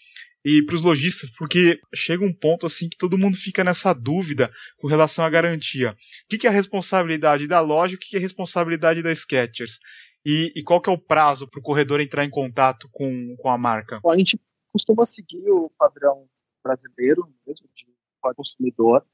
e 0.45 0.63
para 0.65 0.77
os 0.77 0.83
lojistas, 0.83 1.31
porque 1.37 1.81
chega 1.95 2.25
um 2.25 2.33
ponto 2.33 2.67
assim 2.67 2.89
que 2.89 2.97
todo 2.97 3.19
mundo 3.19 3.37
fica 3.37 3.65
nessa 3.65 3.93
dúvida 3.93 4.51
com 4.79 4.87
relação 4.87 5.25
à 5.25 5.31
garantia. 5.31 5.91
O 5.91 5.95
que, 6.29 6.39
que 6.39 6.47
é 6.47 6.51
a 6.51 6.53
responsabilidade 6.53 7.49
da 7.49 7.61
loja, 7.61 7.97
o 7.97 7.99
que, 7.99 8.11
que 8.11 8.17
é 8.17 8.19
a 8.19 8.23
responsabilidade 8.23 9.03
da 9.03 9.13
Skechers? 9.13 9.79
E, 10.25 10.53
e 10.57 10.63
qual 10.63 10.81
que 10.81 10.91
é 10.91 10.93
o 10.93 10.99
prazo 10.99 11.49
para 11.49 11.61
o 11.61 11.63
corredor 11.63 12.01
entrar 12.01 12.25
em 12.25 12.31
contato 12.31 12.89
com, 12.91 13.37
com 13.39 13.49
a 13.49 13.57
marca? 13.57 14.01
Bom, 14.01 14.11
a 14.11 14.17
gente 14.17 14.37
costuma 14.73 15.05
seguir 15.05 15.49
o 15.51 15.71
padrão 15.79 16.29
brasileiro 16.63 17.33
mesmo 17.47 17.69
de 17.75 17.87
consumidor. 18.35 19.07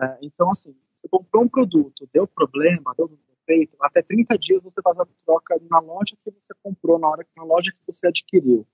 É, 0.00 0.18
então, 0.22 0.50
assim, 0.50 0.76
você 1.08 1.10
comprou 1.10 1.44
um 1.44 1.48
produto, 1.48 2.08
deu 2.12 2.26
problema, 2.26 2.94
deu 2.96 3.10
feito, 3.46 3.76
até 3.80 4.02
30 4.02 4.38
dias 4.38 4.62
você 4.62 4.82
faz 4.82 4.98
a 4.98 5.06
troca 5.24 5.58
na 5.70 5.80
loja 5.80 6.14
que 6.22 6.30
você 6.30 6.54
comprou, 6.62 6.98
na 6.98 7.08
hora 7.08 7.26
na 7.34 7.44
loja 7.44 7.72
que 7.72 7.78
você 7.86 8.06
adquiriu. 8.06 8.66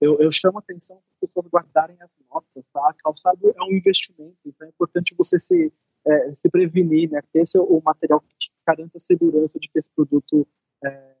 Eu, 0.00 0.18
eu 0.18 0.32
chamo 0.32 0.58
a 0.58 0.60
atenção 0.60 0.96
para 0.96 1.12
as 1.12 1.20
pessoas 1.20 1.46
guardarem 1.46 1.96
as 2.00 2.14
notas, 2.30 2.66
tá? 2.68 2.94
Calçado 2.98 3.54
é 3.54 3.62
um 3.62 3.72
investimento, 3.72 4.36
então 4.44 4.66
é 4.66 4.70
importante 4.70 5.14
você 5.16 5.38
se, 5.38 5.72
é, 6.06 6.34
se 6.34 6.48
prevenir, 6.48 7.10
né? 7.10 7.20
Ter 7.32 7.40
esse, 7.40 7.58
o 7.58 7.80
material 7.84 8.20
que 8.20 8.50
garanta 8.66 8.96
a 8.96 9.00
segurança 9.00 9.58
de 9.58 9.68
que 9.68 9.78
esse 9.78 9.90
produto 9.90 10.46
é, 10.84 11.14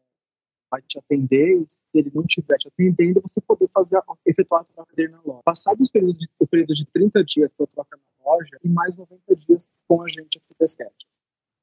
vai 0.70 0.82
te 0.82 0.98
atender 0.98 1.60
e 1.60 1.64
se 1.66 1.86
ele 1.94 2.10
não 2.12 2.22
estiver 2.22 2.56
te 2.58 2.68
atendendo, 2.68 3.20
você 3.20 3.40
poder 3.40 3.68
fazer, 3.72 4.00
efetuar 4.26 4.62
a 4.62 4.64
troca 4.64 4.94
dele 4.96 5.12
na 5.12 5.22
loja. 5.22 5.42
Passado 5.44 5.80
o 5.80 5.92
período 5.92 6.18
de, 6.18 6.28
o 6.38 6.46
período 6.46 6.74
de 6.74 6.86
30 6.86 7.24
dias 7.24 7.52
para 7.52 7.66
troca 7.68 7.96
loja 8.24 8.58
e 8.62 8.68
mais 8.68 8.96
90 8.96 9.36
dias 9.36 9.70
com 9.86 10.02
a 10.02 10.08
gente 10.08 10.38
aqui 10.38 10.54
da 10.58 10.64
Sketch. 10.64 11.04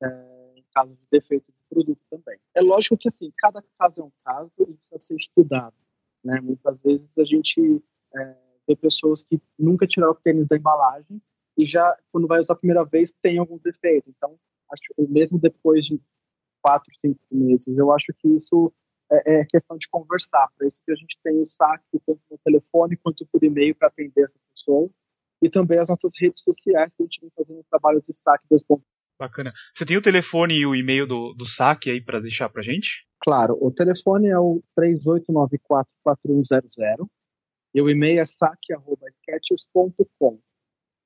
É, 0.04 0.42
casos 0.74 0.98
de 0.98 1.06
defeito 1.12 1.46
de 1.52 1.64
produto 1.70 2.02
também. 2.10 2.40
É 2.56 2.62
lógico 2.62 2.98
que 2.98 3.08
assim, 3.08 3.32
cada 3.38 3.64
caso 3.78 4.02
é 4.02 4.04
um 4.04 4.12
caso 4.24 4.52
e 4.60 4.74
precisa 4.74 5.00
ser 5.00 5.16
estudado. 5.16 5.76
Né? 6.24 6.40
Muitas 6.42 6.80
vezes 6.82 7.18
a 7.18 7.24
gente 7.24 7.84
é, 8.16 8.36
vê 8.68 8.76
pessoas 8.76 9.24
que 9.24 9.40
nunca 9.58 9.86
tiraram 9.86 10.14
o 10.14 10.16
tênis 10.16 10.48
da 10.48 10.58
embalagem 10.58 11.22
e 11.58 11.66
já, 11.66 11.98
quando 12.12 12.28
vai 12.28 12.40
usar 12.40 12.54
a 12.54 12.58
primeira 12.58 12.86
vez, 12.86 13.14
tem 13.22 13.38
algum 13.38 13.58
defeito. 13.58 14.10
Então, 14.10 14.38
acho 14.72 14.94
mesmo 15.10 15.38
depois 15.38 15.86
de 15.86 16.00
quatro, 16.62 16.92
cinco 17.00 17.20
meses, 17.32 17.78
eu 17.78 17.92
acho 17.92 18.14
que 18.18 18.28
isso 18.30 18.72
é, 19.12 19.42
é 19.42 19.46
questão 19.46 19.78
de 19.78 19.90
conversar. 19.90 20.50
Para 20.58 20.68
isso 20.68 20.82
que 20.86 20.92
a 20.92 20.96
gente 20.96 21.18
tem 21.24 21.42
o 21.42 21.46
saque 21.46 22.00
tanto 22.06 22.22
no 22.30 22.38
telefone 22.38 22.98
quanto 22.98 23.26
por 23.28 23.44
e-mail 23.44 23.76
para 23.76 23.90
atender 23.90 24.24
essa 24.24 24.40
pessoa 24.54 24.90
e 25.42 25.50
também 25.50 25.80
as 25.80 25.90
nossas 25.90 26.12
redes 26.20 26.42
sociais 26.42 26.96
que 26.96 27.04
a 27.04 27.06
gente 27.06 27.22
vem 27.22 27.32
fazendo 27.36 27.60
um 27.60 27.64
trabalho 27.70 28.02
de 28.02 28.14
saque 28.14 28.46
2.0 28.52 28.82
Bacana. 29.22 29.52
Você 29.72 29.86
tem 29.86 29.96
o 29.98 30.02
telefone 30.02 30.56
e 30.56 30.66
o 30.66 30.74
e-mail 30.74 31.06
do, 31.06 31.32
do 31.34 31.46
saque 31.46 31.92
aí 31.92 32.02
para 32.02 32.20
deixar 32.20 32.50
para 32.50 32.64
gente? 32.64 33.08
Claro, 33.20 33.56
o 33.62 33.72
telefone 33.72 34.30
é 34.30 34.40
o 34.40 34.64
3894-4100 34.76 37.08
e 37.76 37.82
o 37.84 37.88
e-mail 37.88 38.20
é 38.20 38.26
saque.sketchers.com. 38.26 40.40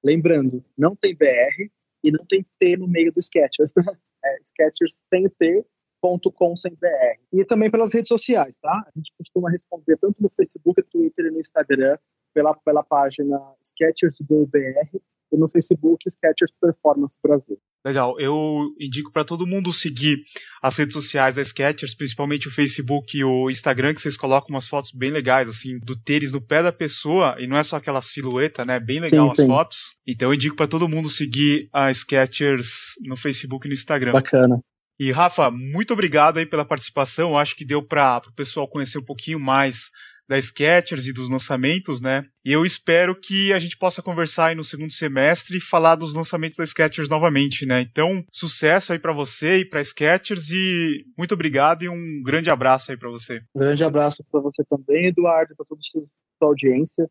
Lembrando, 0.02 0.63
não 0.78 0.95
tem 0.95 1.13
BR 1.13 1.69
e 2.02 2.10
não 2.10 2.26
tem 2.26 2.45
T 2.58 2.78
no 2.78 2.88
meio 2.88 3.12
do 3.12 3.19
Sketchers. 3.19 3.74
É 4.28 4.41
Sketchers 4.41 5.04
sem 5.13 5.30
T, 5.30 5.63
.com 6.02 6.56
sem 6.56 6.74
BR. 6.74 7.19
E 7.32 7.45
também 7.45 7.69
pelas 7.69 7.93
redes 7.93 8.08
sociais, 8.08 8.58
tá? 8.60 8.71
A 8.71 8.91
gente 8.95 9.13
costuma 9.15 9.52
responder 9.52 9.98
tanto 9.98 10.19
no 10.19 10.32
Facebook, 10.32 10.82
no 10.82 10.88
Twitter 10.88 11.28
e 11.28 11.32
no 11.32 11.39
Instagram 11.39 11.95
pela, 12.36 12.54
pela 12.54 12.84
página 12.84 13.39
Sketchers 13.65 14.17
do 14.19 14.45
BR 14.45 15.00
e 15.32 15.38
no 15.38 15.50
Facebook 15.50 16.04
Sketchers 16.08 16.52
Performance 16.62 17.17
Brasil. 17.24 17.58
Legal, 17.84 18.19
eu 18.19 18.74
indico 18.80 19.12
para 19.12 19.24
todo 19.24 19.48
mundo 19.48 19.71
seguir 19.71 20.17
as 20.62 20.76
redes 20.76 20.93
sociais 20.93 21.34
da 21.34 21.41
Sketchers, 21.41 21.95
principalmente 21.95 22.48
o 22.48 22.52
Facebook 22.52 23.17
e 23.17 23.24
o 23.24 23.50
Instagram, 23.50 23.93
que 23.93 24.02
vocês 24.02 24.17
colocam 24.17 24.50
umas 24.54 24.67
fotos 24.67 24.91
bem 24.91 25.10
legais, 25.10 25.48
assim, 25.48 25.80
do 25.80 25.95
tênis 26.00 26.32
no 26.32 26.41
pé 26.41 26.62
da 26.62 26.71
pessoa, 26.71 27.36
e 27.39 27.48
não 27.48 27.58
é 27.58 27.63
só 27.63 27.78
aquela 27.78 28.02
silhueta, 28.02 28.65
né? 28.65 28.80
Bem 28.80 29.00
legal 29.00 29.28
sim, 29.28 29.32
as 29.32 29.38
sim. 29.38 29.48
fotos. 29.48 29.78
Então 30.06 30.30
eu 30.30 30.34
indico 30.36 30.56
para 30.56 30.67
todo 30.67 30.89
mundo 30.89 31.10
seguir 31.10 31.69
a 31.74 31.89
Sketchers 31.89 32.95
no 33.06 33.15
Facebook 33.15 33.65
e 33.65 33.69
no 33.69 33.74
Instagram. 33.74 34.12
Bacana. 34.12 34.60
E 35.00 35.12
Rafa, 35.12 35.52
muito 35.52 35.91
obrigado 35.91 36.38
aí 36.38 36.45
pela 36.45 36.63
participação. 36.63 37.32
Eu 37.32 37.38
acho 37.38 37.56
que 37.56 37.65
deu 37.65 37.86
para 37.86 38.21
o 38.28 38.34
pessoal 38.34 38.67
conhecer 38.67 38.98
um 38.98 39.04
pouquinho 39.04 39.39
mais 39.39 39.89
da 40.27 40.38
Skechers 40.39 41.07
e 41.07 41.13
dos 41.13 41.29
lançamentos, 41.29 42.01
né? 42.01 42.23
E 42.43 42.51
eu 42.51 42.65
espero 42.65 43.15
que 43.19 43.53
a 43.53 43.59
gente 43.59 43.77
possa 43.77 44.01
conversar 44.01 44.47
aí 44.47 44.55
no 44.55 44.63
segundo 44.63 44.91
semestre 44.91 45.57
e 45.57 45.61
falar 45.61 45.95
dos 45.95 46.15
lançamentos 46.15 46.57
da 46.57 46.65
Skechers 46.65 47.09
novamente, 47.09 47.65
né? 47.65 47.81
Então, 47.81 48.23
sucesso 48.31 48.93
aí 48.93 48.99
para 48.99 49.13
você 49.13 49.59
e 49.59 49.69
para 49.69 49.83
Skechers 49.83 50.49
e 50.49 51.05
muito 51.17 51.33
obrigado 51.33 51.83
e 51.83 51.89
um 51.89 52.23
grande 52.23 52.49
abraço 52.49 52.91
aí 52.91 52.97
para 52.97 53.09
você. 53.09 53.39
Um 53.55 53.59
grande 53.59 53.83
abraço 53.83 54.23
para 54.31 54.41
você 54.41 54.63
também, 54.65 55.07
Eduardo, 55.07 55.55
para 55.55 55.65
toda 55.65 55.79
a 55.79 55.83
sua 55.89 56.07
audiência. 56.41 57.09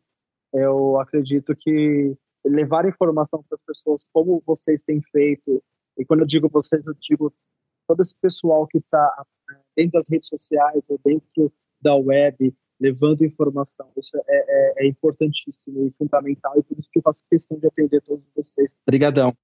Eu 0.53 0.99
acredito 0.99 1.55
que 1.55 2.15
levar 2.45 2.87
informação 2.87 3.43
para 3.47 3.57
as 3.57 3.65
pessoas 3.65 4.03
como 4.13 4.41
vocês 4.45 4.83
têm 4.83 5.01
feito, 5.11 5.63
e 5.97 6.05
quando 6.05 6.21
eu 6.21 6.27
digo 6.27 6.49
vocês, 6.49 6.85
eu 6.85 6.93
digo 7.01 7.33
todo 7.87 8.01
esse 8.01 8.15
pessoal 8.21 8.67
que 8.67 8.77
está 8.77 9.25
dentro 9.75 9.93
das 9.93 10.05
redes 10.09 10.27
sociais 10.27 10.83
ou 10.87 10.99
dentro 11.03 11.51
da 11.81 11.95
web, 11.95 12.53
levando 12.79 13.23
informação. 13.23 13.87
Isso 13.97 14.17
é, 14.17 14.21
é, 14.27 14.85
é, 14.85 14.87
importantíssimo 14.87 15.87
e 15.87 15.91
fundamental 15.97 16.53
e 16.57 16.63
por 16.63 16.77
isso 16.79 16.89
que 16.91 16.99
eu 16.99 17.03
faço 17.03 17.23
questão 17.29 17.57
de 17.57 17.67
atender 17.67 18.01
todos 18.01 18.23
vocês. 18.35 18.75
Obrigadão. 18.87 19.35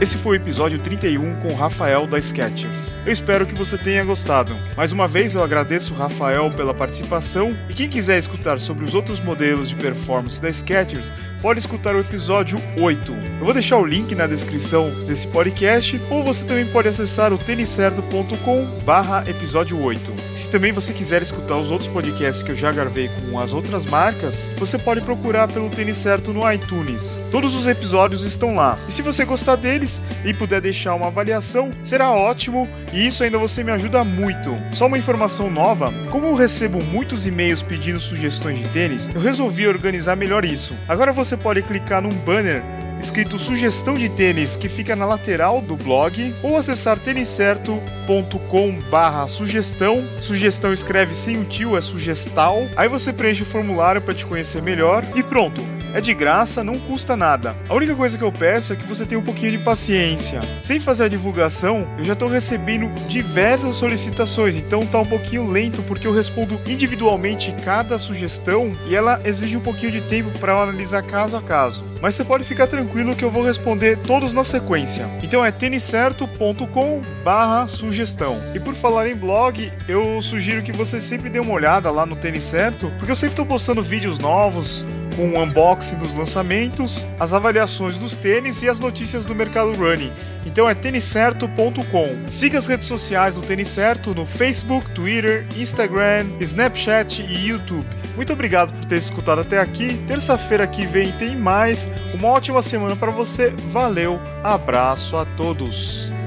Esse 0.00 0.16
foi 0.16 0.38
o 0.38 0.40
episódio 0.40 0.80
31 0.80 1.40
com 1.40 1.48
o 1.48 1.56
Rafael 1.56 2.06
da 2.06 2.20
Sketchers. 2.20 2.96
Eu 3.04 3.12
espero 3.12 3.44
que 3.44 3.54
você 3.54 3.76
tenha 3.76 4.04
gostado. 4.04 4.54
Mais 4.76 4.92
uma 4.92 5.08
vez 5.08 5.34
eu 5.34 5.42
agradeço 5.42 5.92
o 5.92 5.96
Rafael 5.96 6.54
pela 6.54 6.72
participação 6.72 7.50
e 7.68 7.74
quem 7.74 7.88
quiser 7.88 8.16
escutar 8.16 8.60
sobre 8.60 8.84
os 8.84 8.94
outros 8.94 9.18
modelos 9.18 9.70
de 9.70 9.74
performance 9.74 10.40
da 10.40 10.48
Sketchers, 10.50 11.12
pode 11.40 11.60
escutar 11.60 11.94
o 11.94 12.00
episódio 12.00 12.60
8. 12.76 13.12
Eu 13.38 13.44
vou 13.44 13.52
deixar 13.52 13.78
o 13.78 13.84
link 13.84 14.14
na 14.14 14.26
descrição 14.26 14.90
desse 15.06 15.26
podcast, 15.26 16.00
ou 16.10 16.24
você 16.24 16.44
também 16.44 16.66
pode 16.66 16.88
acessar 16.88 17.32
o 17.32 17.38
têniscerto.com 17.38 18.64
barra 18.84 19.24
episódio 19.26 19.80
8. 19.80 20.18
Se 20.34 20.48
também 20.48 20.72
você 20.72 20.92
quiser 20.92 21.22
escutar 21.22 21.56
os 21.56 21.70
outros 21.70 21.88
podcasts 21.88 22.42
que 22.42 22.50
eu 22.50 22.56
já 22.56 22.70
gravei 22.72 23.08
com 23.08 23.38
as 23.38 23.52
outras 23.52 23.86
marcas, 23.86 24.52
você 24.56 24.78
pode 24.78 25.00
procurar 25.00 25.48
pelo 25.48 25.70
Tênis 25.70 25.96
Certo 25.96 26.32
no 26.32 26.50
iTunes. 26.50 27.20
Todos 27.30 27.54
os 27.54 27.66
episódios 27.66 28.22
estão 28.22 28.54
lá. 28.54 28.78
E 28.88 28.92
se 28.92 29.02
você 29.02 29.24
gostar 29.24 29.56
deles 29.56 30.00
e 30.24 30.32
puder 30.32 30.60
deixar 30.60 30.94
uma 30.94 31.08
avaliação, 31.08 31.70
será 31.82 32.10
ótimo 32.10 32.68
e 32.92 33.06
isso 33.06 33.22
ainda 33.22 33.38
você 33.38 33.62
me 33.62 33.72
ajuda 33.72 34.04
muito. 34.04 34.56
Só 34.70 34.86
uma 34.86 34.98
informação 34.98 35.50
nova: 35.50 35.92
como 36.10 36.26
eu 36.26 36.34
recebo 36.34 36.82
muitos 36.82 37.26
e-mails 37.26 37.62
pedindo 37.62 38.00
sugestões 38.00 38.58
de 38.58 38.68
tênis, 38.68 39.08
eu 39.14 39.20
resolvi 39.20 39.66
organizar 39.66 40.16
melhor 40.16 40.44
isso. 40.44 40.76
Agora 40.88 41.12
você 41.12 41.27
pode 41.36 41.62
clicar 41.62 42.02
num 42.02 42.10
banner 42.10 42.62
escrito 43.00 43.38
sugestão 43.38 43.94
de 43.94 44.08
tênis 44.08 44.56
que 44.56 44.68
fica 44.68 44.96
na 44.96 45.06
lateral 45.06 45.60
do 45.60 45.76
blog 45.76 46.34
ou 46.42 46.56
acessar 46.56 46.98
têniscerto.com 46.98 48.80
barra 48.90 49.28
sugestão. 49.28 50.04
Sugestão 50.20 50.72
escreve 50.72 51.14
sem 51.14 51.38
o 51.38 51.44
tio, 51.44 51.76
é 51.76 51.80
sugestal. 51.80 52.66
Aí 52.76 52.88
você 52.88 53.12
preenche 53.12 53.42
o 53.42 53.46
formulário 53.46 54.02
para 54.02 54.14
te 54.14 54.26
conhecer 54.26 54.62
melhor 54.62 55.04
e 55.14 55.22
pronto. 55.22 55.77
É 55.94 56.00
de 56.00 56.12
graça, 56.12 56.62
não 56.62 56.78
custa 56.78 57.16
nada. 57.16 57.56
A 57.68 57.74
única 57.74 57.94
coisa 57.94 58.16
que 58.18 58.24
eu 58.24 58.30
peço 58.30 58.72
é 58.72 58.76
que 58.76 58.86
você 58.86 59.06
tenha 59.06 59.18
um 59.18 59.24
pouquinho 59.24 59.52
de 59.52 59.58
paciência. 59.58 60.40
Sem 60.60 60.78
fazer 60.78 61.04
a 61.04 61.08
divulgação, 61.08 61.88
eu 61.98 62.04
já 62.04 62.12
estou 62.12 62.28
recebendo 62.28 62.90
diversas 63.08 63.76
solicitações, 63.76 64.56
então 64.56 64.86
tá 64.86 64.98
um 64.98 65.06
pouquinho 65.06 65.50
lento 65.50 65.82
porque 65.82 66.06
eu 66.06 66.12
respondo 66.12 66.60
individualmente 66.66 67.54
cada 67.64 67.98
sugestão 67.98 68.72
e 68.86 68.94
ela 68.94 69.20
exige 69.24 69.56
um 69.56 69.60
pouquinho 69.60 69.92
de 69.92 70.02
tempo 70.02 70.30
para 70.38 70.60
analisar 70.60 71.02
caso 71.02 71.36
a 71.36 71.42
caso. 71.42 71.84
Mas 72.00 72.14
você 72.14 72.24
pode 72.24 72.44
ficar 72.44 72.66
tranquilo 72.66 73.16
que 73.16 73.24
eu 73.24 73.30
vou 73.30 73.42
responder 73.42 73.98
todos 73.98 74.32
na 74.32 74.44
sequência. 74.44 75.08
Então 75.22 75.44
é 75.44 75.50
têniscerto.com 75.50 77.02
barra 77.24 77.66
sugestão. 77.66 78.38
E 78.54 78.60
por 78.60 78.74
falar 78.74 79.08
em 79.08 79.16
blog, 79.16 79.72
eu 79.88 80.20
sugiro 80.20 80.62
que 80.62 80.72
você 80.72 81.00
sempre 81.00 81.30
dê 81.30 81.40
uma 81.40 81.52
olhada 81.52 81.90
lá 81.90 82.06
no 82.06 82.16
Tênis 82.16 82.44
Certo, 82.44 82.92
porque 82.98 83.10
eu 83.10 83.16
sempre 83.16 83.32
estou 83.32 83.46
postando 83.46 83.82
vídeos 83.82 84.18
novos, 84.18 84.86
com 85.18 85.30
o 85.30 85.42
unboxing 85.42 85.96
dos 85.96 86.14
lançamentos, 86.14 87.04
as 87.18 87.32
avaliações 87.32 87.98
dos 87.98 88.16
tênis 88.16 88.62
e 88.62 88.68
as 88.68 88.78
notícias 88.78 89.24
do 89.24 89.34
mercado 89.34 89.72
running. 89.72 90.12
Então 90.46 90.70
é 90.70 90.74
têniscerto.com. 90.76 92.28
Siga 92.28 92.56
as 92.56 92.68
redes 92.68 92.86
sociais 92.86 93.34
do 93.34 93.42
Tênis 93.42 93.66
Certo 93.66 94.14
no 94.14 94.24
Facebook, 94.24 94.88
Twitter, 94.92 95.44
Instagram, 95.56 96.26
Snapchat 96.38 97.22
e 97.22 97.48
YouTube. 97.48 97.84
Muito 98.14 98.32
obrigado 98.32 98.72
por 98.72 98.84
ter 98.84 98.98
escutado 98.98 99.40
até 99.40 99.58
aqui. 99.58 100.00
Terça-feira 100.06 100.68
que 100.68 100.86
vem 100.86 101.10
tem 101.10 101.36
mais. 101.36 101.88
Uma 102.14 102.28
ótima 102.28 102.62
semana 102.62 102.94
para 102.94 103.10
você. 103.10 103.50
Valeu. 103.70 104.20
Abraço 104.44 105.16
a 105.16 105.24
todos. 105.24 106.17